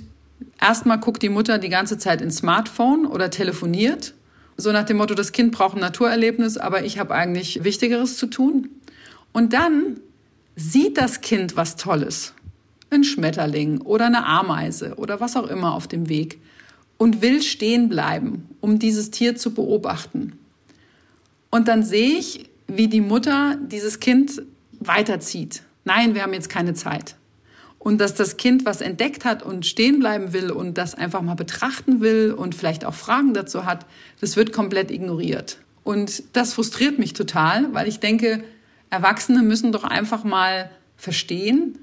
erstmal 0.60 0.98
guckt 0.98 1.22
die 1.22 1.28
Mutter 1.28 1.58
die 1.58 1.68
ganze 1.68 1.98
Zeit 1.98 2.20
ins 2.20 2.38
Smartphone 2.38 3.06
oder 3.06 3.30
telefoniert. 3.30 4.14
So 4.56 4.72
nach 4.72 4.84
dem 4.84 4.96
Motto, 4.96 5.14
das 5.14 5.32
Kind 5.32 5.52
braucht 5.52 5.76
ein 5.76 5.80
Naturerlebnis, 5.80 6.56
aber 6.56 6.84
ich 6.84 6.98
habe 6.98 7.14
eigentlich 7.14 7.62
Wichtigeres 7.64 8.16
zu 8.16 8.26
tun. 8.26 8.70
Und 9.32 9.52
dann 9.52 10.00
sieht 10.54 10.96
das 10.96 11.20
Kind 11.20 11.56
was 11.56 11.76
Tolles. 11.76 12.32
Ein 12.88 13.04
Schmetterling 13.04 13.82
oder 13.82 14.06
eine 14.06 14.24
Ameise 14.24 14.94
oder 14.96 15.20
was 15.20 15.36
auch 15.36 15.48
immer 15.48 15.74
auf 15.74 15.88
dem 15.88 16.08
Weg 16.08 16.40
und 16.96 17.20
will 17.20 17.42
stehen 17.42 17.88
bleiben, 17.88 18.48
um 18.60 18.78
dieses 18.78 19.10
Tier 19.10 19.36
zu 19.36 19.52
beobachten. 19.52 20.38
Und 21.50 21.68
dann 21.68 21.82
sehe 21.82 22.18
ich, 22.18 22.50
wie 22.66 22.88
die 22.88 23.00
Mutter 23.00 23.56
dieses 23.70 24.00
Kind 24.00 24.42
weiterzieht 24.80 25.62
nein, 25.86 26.14
wir 26.14 26.22
haben 26.22 26.34
jetzt 26.34 26.50
keine 26.50 26.74
Zeit. 26.74 27.16
Und 27.78 27.98
dass 27.98 28.14
das 28.14 28.36
Kind 28.36 28.66
was 28.66 28.80
entdeckt 28.82 29.24
hat 29.24 29.42
und 29.42 29.64
stehen 29.64 30.00
bleiben 30.00 30.32
will 30.32 30.50
und 30.50 30.76
das 30.76 30.94
einfach 30.94 31.22
mal 31.22 31.36
betrachten 31.36 32.00
will 32.00 32.32
und 32.36 32.54
vielleicht 32.54 32.84
auch 32.84 32.94
Fragen 32.94 33.32
dazu 33.32 33.64
hat, 33.64 33.86
das 34.20 34.36
wird 34.36 34.52
komplett 34.52 34.90
ignoriert. 34.90 35.58
Und 35.84 36.24
das 36.32 36.52
frustriert 36.52 36.98
mich 36.98 37.12
total, 37.12 37.72
weil 37.72 37.86
ich 37.86 38.00
denke, 38.00 38.42
Erwachsene 38.90 39.42
müssen 39.42 39.70
doch 39.70 39.84
einfach 39.84 40.24
mal 40.24 40.68
verstehen, 40.96 41.78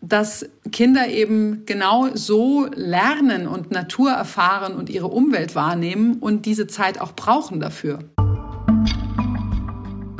dass 0.00 0.48
Kinder 0.70 1.08
eben 1.08 1.66
genau 1.66 2.14
so 2.14 2.68
lernen 2.72 3.48
und 3.48 3.72
Natur 3.72 4.12
erfahren 4.12 4.76
und 4.76 4.88
ihre 4.88 5.08
Umwelt 5.08 5.56
wahrnehmen 5.56 6.18
und 6.20 6.46
diese 6.46 6.68
Zeit 6.68 7.00
auch 7.00 7.16
brauchen 7.16 7.58
dafür. 7.58 8.04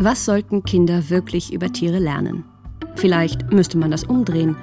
Was 0.01 0.25
sollten 0.25 0.63
Kinder 0.63 1.11
wirklich 1.11 1.53
über 1.53 1.73
Tiere 1.73 1.99
lernen? 1.99 2.45
Vielleicht 2.95 3.53
müsste 3.53 3.79
man 3.79 3.91
das 3.91 4.05
umdrehen. 4.05 4.57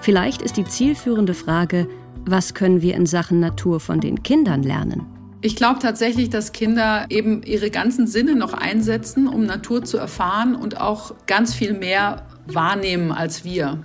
Vielleicht 0.00 0.42
ist 0.42 0.56
die 0.56 0.64
zielführende 0.64 1.34
Frage, 1.34 1.86
was 2.26 2.52
können 2.52 2.82
wir 2.82 2.96
in 2.96 3.06
Sachen 3.06 3.38
Natur 3.38 3.78
von 3.78 4.00
den 4.00 4.24
Kindern 4.24 4.64
lernen? 4.64 5.06
Ich 5.40 5.54
glaube 5.54 5.78
tatsächlich, 5.78 6.30
dass 6.30 6.50
Kinder 6.50 7.06
eben 7.10 7.44
ihre 7.44 7.70
ganzen 7.70 8.08
Sinne 8.08 8.34
noch 8.34 8.54
einsetzen, 8.54 9.28
um 9.28 9.44
Natur 9.44 9.84
zu 9.84 9.98
erfahren 9.98 10.56
und 10.56 10.80
auch 10.80 11.14
ganz 11.28 11.54
viel 11.54 11.74
mehr 11.74 12.26
wahrnehmen 12.48 13.12
als 13.12 13.44
wir. 13.44 13.84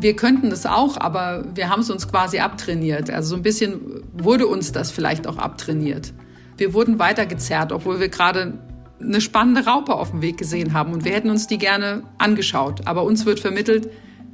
Wir 0.00 0.16
könnten 0.16 0.50
das 0.50 0.66
auch, 0.66 0.96
aber 1.00 1.44
wir 1.54 1.68
haben 1.68 1.82
es 1.82 1.90
uns 1.90 2.08
quasi 2.08 2.40
abtrainiert. 2.40 3.08
Also 3.08 3.30
so 3.30 3.36
ein 3.36 3.42
bisschen 3.42 4.02
wurde 4.12 4.48
uns 4.48 4.72
das 4.72 4.90
vielleicht 4.90 5.28
auch 5.28 5.38
abtrainiert. 5.38 6.12
Wir 6.56 6.74
wurden 6.74 6.98
weitergezerrt, 6.98 7.70
obwohl 7.70 8.00
wir 8.00 8.08
gerade 8.08 8.58
eine 9.02 9.20
spannende 9.20 9.64
Raupe 9.64 9.94
auf 9.94 10.10
dem 10.10 10.22
Weg 10.22 10.38
gesehen 10.38 10.72
haben 10.72 10.92
und 10.92 11.04
wir 11.04 11.12
hätten 11.12 11.30
uns 11.30 11.46
die 11.46 11.58
gerne 11.58 12.04
angeschaut. 12.18 12.86
Aber 12.86 13.04
uns 13.04 13.26
wird 13.26 13.40
vermittelt, 13.40 13.90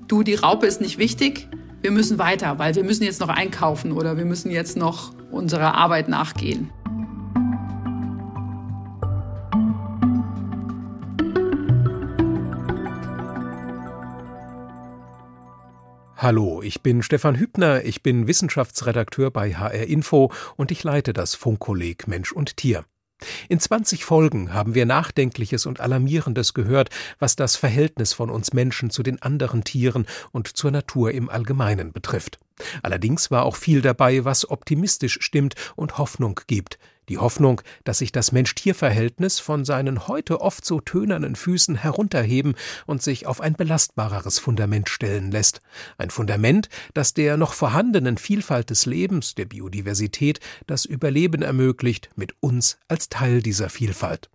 du, 0.07 0.23
die 0.23 0.35
Raupe 0.35 0.67
ist 0.67 0.81
nicht 0.81 0.99
wichtig, 0.99 1.49
wir 1.81 1.91
müssen 1.91 2.19
weiter, 2.19 2.59
weil 2.59 2.75
wir 2.75 2.85
müssen 2.85 3.05
jetzt 3.05 3.21
noch 3.21 3.29
einkaufen 3.29 3.93
oder 3.93 4.17
wir 4.17 4.25
müssen 4.25 4.51
jetzt 4.51 4.77
noch 4.77 5.13
unserer 5.31 5.75
Arbeit 5.75 6.09
nachgehen. 6.09 6.71
Hallo, 16.17 16.63
ich 16.63 16.83
bin 16.83 17.05
Stefan 17.05 17.37
Hübner, 17.37 17.85
ich 17.85 18.03
bin 18.03 18.27
Wissenschaftsredakteur 18.27 19.31
bei 19.31 19.55
HR 19.55 19.87
Info 19.87 20.33
und 20.57 20.73
ich 20.73 20.83
leite 20.83 21.13
das 21.13 21.37
Funkkolleg 21.37 22.09
Mensch 22.09 22.33
und 22.33 22.57
Tier. 22.57 22.85
In 23.49 23.61
20 23.61 24.05
Folgen 24.05 24.53
haben 24.53 24.75
wir 24.75 24.87
Nachdenkliches 24.87 25.67
und 25.67 25.81
Alarmierendes 25.81 26.55
gehört, 26.55 26.91
was 27.19 27.37
das 27.37 27.57
Verhältnis 27.57 28.13
von 28.13 28.31
uns 28.31 28.53
Menschen 28.53 28.91
zu 28.91 29.03
den 29.03 29.21
anderen 29.23 29.65
Tieren 29.65 30.07
und 30.33 30.57
zur 30.57 30.71
Natur 30.71 31.13
im 31.13 31.29
Allgemeinen 31.29 31.93
betrifft. 31.93 32.39
Allerdings 32.83 33.31
war 33.31 33.45
auch 33.45 33.57
viel 33.57 33.83
dabei, 33.83 34.25
was 34.25 34.49
optimistisch 34.51 35.19
stimmt 35.21 35.55
und 35.77 35.99
Hoffnung 35.99 36.41
gibt. 36.47 36.79
Die 37.09 37.19
Hoffnung, 37.19 37.63
dass 37.85 37.99
sich 37.99 38.13
das 38.13 38.33
Mensch-Tier-Verhältnis 38.33 39.39
von 39.41 39.65
seinen 39.65 40.09
heute 40.09 40.41
oft 40.41 40.65
so 40.65 40.81
tönernen 40.81 41.37
Füßen 41.37 41.77
herunterheben 41.77 42.55
und 42.87 43.03
sich 43.03 43.27
auf 43.27 43.41
ein 43.41 43.55
belastbareres 43.55 44.39
Fundament 44.39 44.89
stellen 44.89 45.31
lässt. 45.31 45.61
Ein 45.97 46.11
Fundament, 46.11 46.69
das 46.95 47.15
der 47.15 47.37
noch 47.37 47.55
vorhandenen 47.55 48.19
Vielfalt 48.19 48.71
des 48.71 48.87
Lebens, 48.87 49.35
der 49.35 49.47
Biodiversität, 49.47 50.41
das 50.67 50.85
Überleben 50.85 51.43
ermöglicht, 51.43 52.11
mit 52.17 52.35
uns 52.41 52.79
als 52.89 53.09
Teil 53.09 53.43
dieser 53.43 53.71
Vielfalt. 53.71 54.31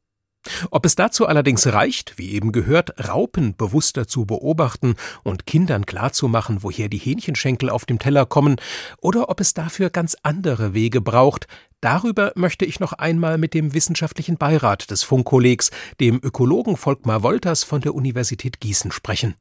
Ob 0.72 0.86
es 0.86 0.96
dazu 0.96 1.26
allerdings 1.28 1.68
reicht, 1.68 2.18
wie 2.18 2.32
eben 2.32 2.52
gehört, 2.52 3.08
Raupen 3.08 3.56
bewusster 3.56 4.08
zu 4.08 4.26
beobachten 4.26 4.96
und 5.24 5.46
Kindern 5.46 5.86
klarzumachen, 5.86 6.64
woher 6.64 6.90
die 6.90 6.98
Hähnchenschenkel 6.98 7.70
auf 7.70 7.86
dem 7.86 8.00
Teller 8.00 8.26
kommen, 8.26 8.58
oder 9.02 9.30
ob 9.30 9.40
es 9.40 9.54
dafür 9.54 9.90
ganz 9.90 10.16
andere 10.24 10.74
Wege 10.74 11.02
braucht, 11.02 11.48
darüber 11.82 12.32
möchte 12.36 12.66
ich 12.66 12.80
noch 12.80 12.94
einmal 12.94 13.38
mit 13.38 13.54
dem 13.54 13.74
wissenschaftlichen 13.74 14.38
Beirat 14.38 14.92
des 14.92 15.04
Funkkollegs, 15.04 15.72
dem 16.00 16.20
Ökologen 16.22 16.78
Volkmar 16.78 17.24
Wolters 17.24 17.64
von 17.64 17.82
der 17.82 17.96
Universität 17.96 18.60
Gießen 18.60 18.92
sprechen. 18.92 19.36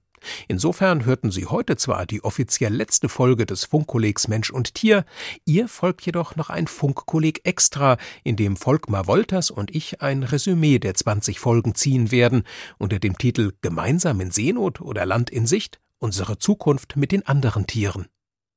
Insofern 0.48 1.04
hörten 1.04 1.30
Sie 1.30 1.46
heute 1.46 1.76
zwar 1.76 2.06
die 2.06 2.24
offiziell 2.24 2.74
letzte 2.74 3.08
Folge 3.08 3.46
des 3.46 3.64
Funkkollegs 3.64 4.28
Mensch 4.28 4.50
und 4.50 4.74
Tier, 4.74 5.04
ihr 5.44 5.68
folgt 5.68 6.04
jedoch 6.06 6.37
noch 6.37 6.50
ein 6.50 6.66
Funkkolleg 6.66 7.40
extra, 7.44 7.96
in 8.24 8.37
dem 8.37 8.56
Volkmar 8.56 9.06
Wolters 9.06 9.50
und 9.50 9.74
ich 9.74 10.00
ein 10.02 10.22
Resümee 10.22 10.78
der 10.78 10.94
20 10.94 11.40
Folgen 11.40 11.74
ziehen 11.74 12.11
werden, 12.11 12.44
unter 12.78 12.98
dem 12.98 13.18
Titel 13.18 13.52
Gemeinsam 13.61 14.20
in 14.20 14.30
Seenot 14.30 14.80
oder 14.80 15.06
Land 15.06 15.30
in 15.30 15.46
Sicht, 15.46 15.80
unsere 15.98 16.38
Zukunft 16.38 16.96
mit 16.96 17.12
den 17.12 17.26
anderen 17.26 17.66
Tieren. 17.66 18.06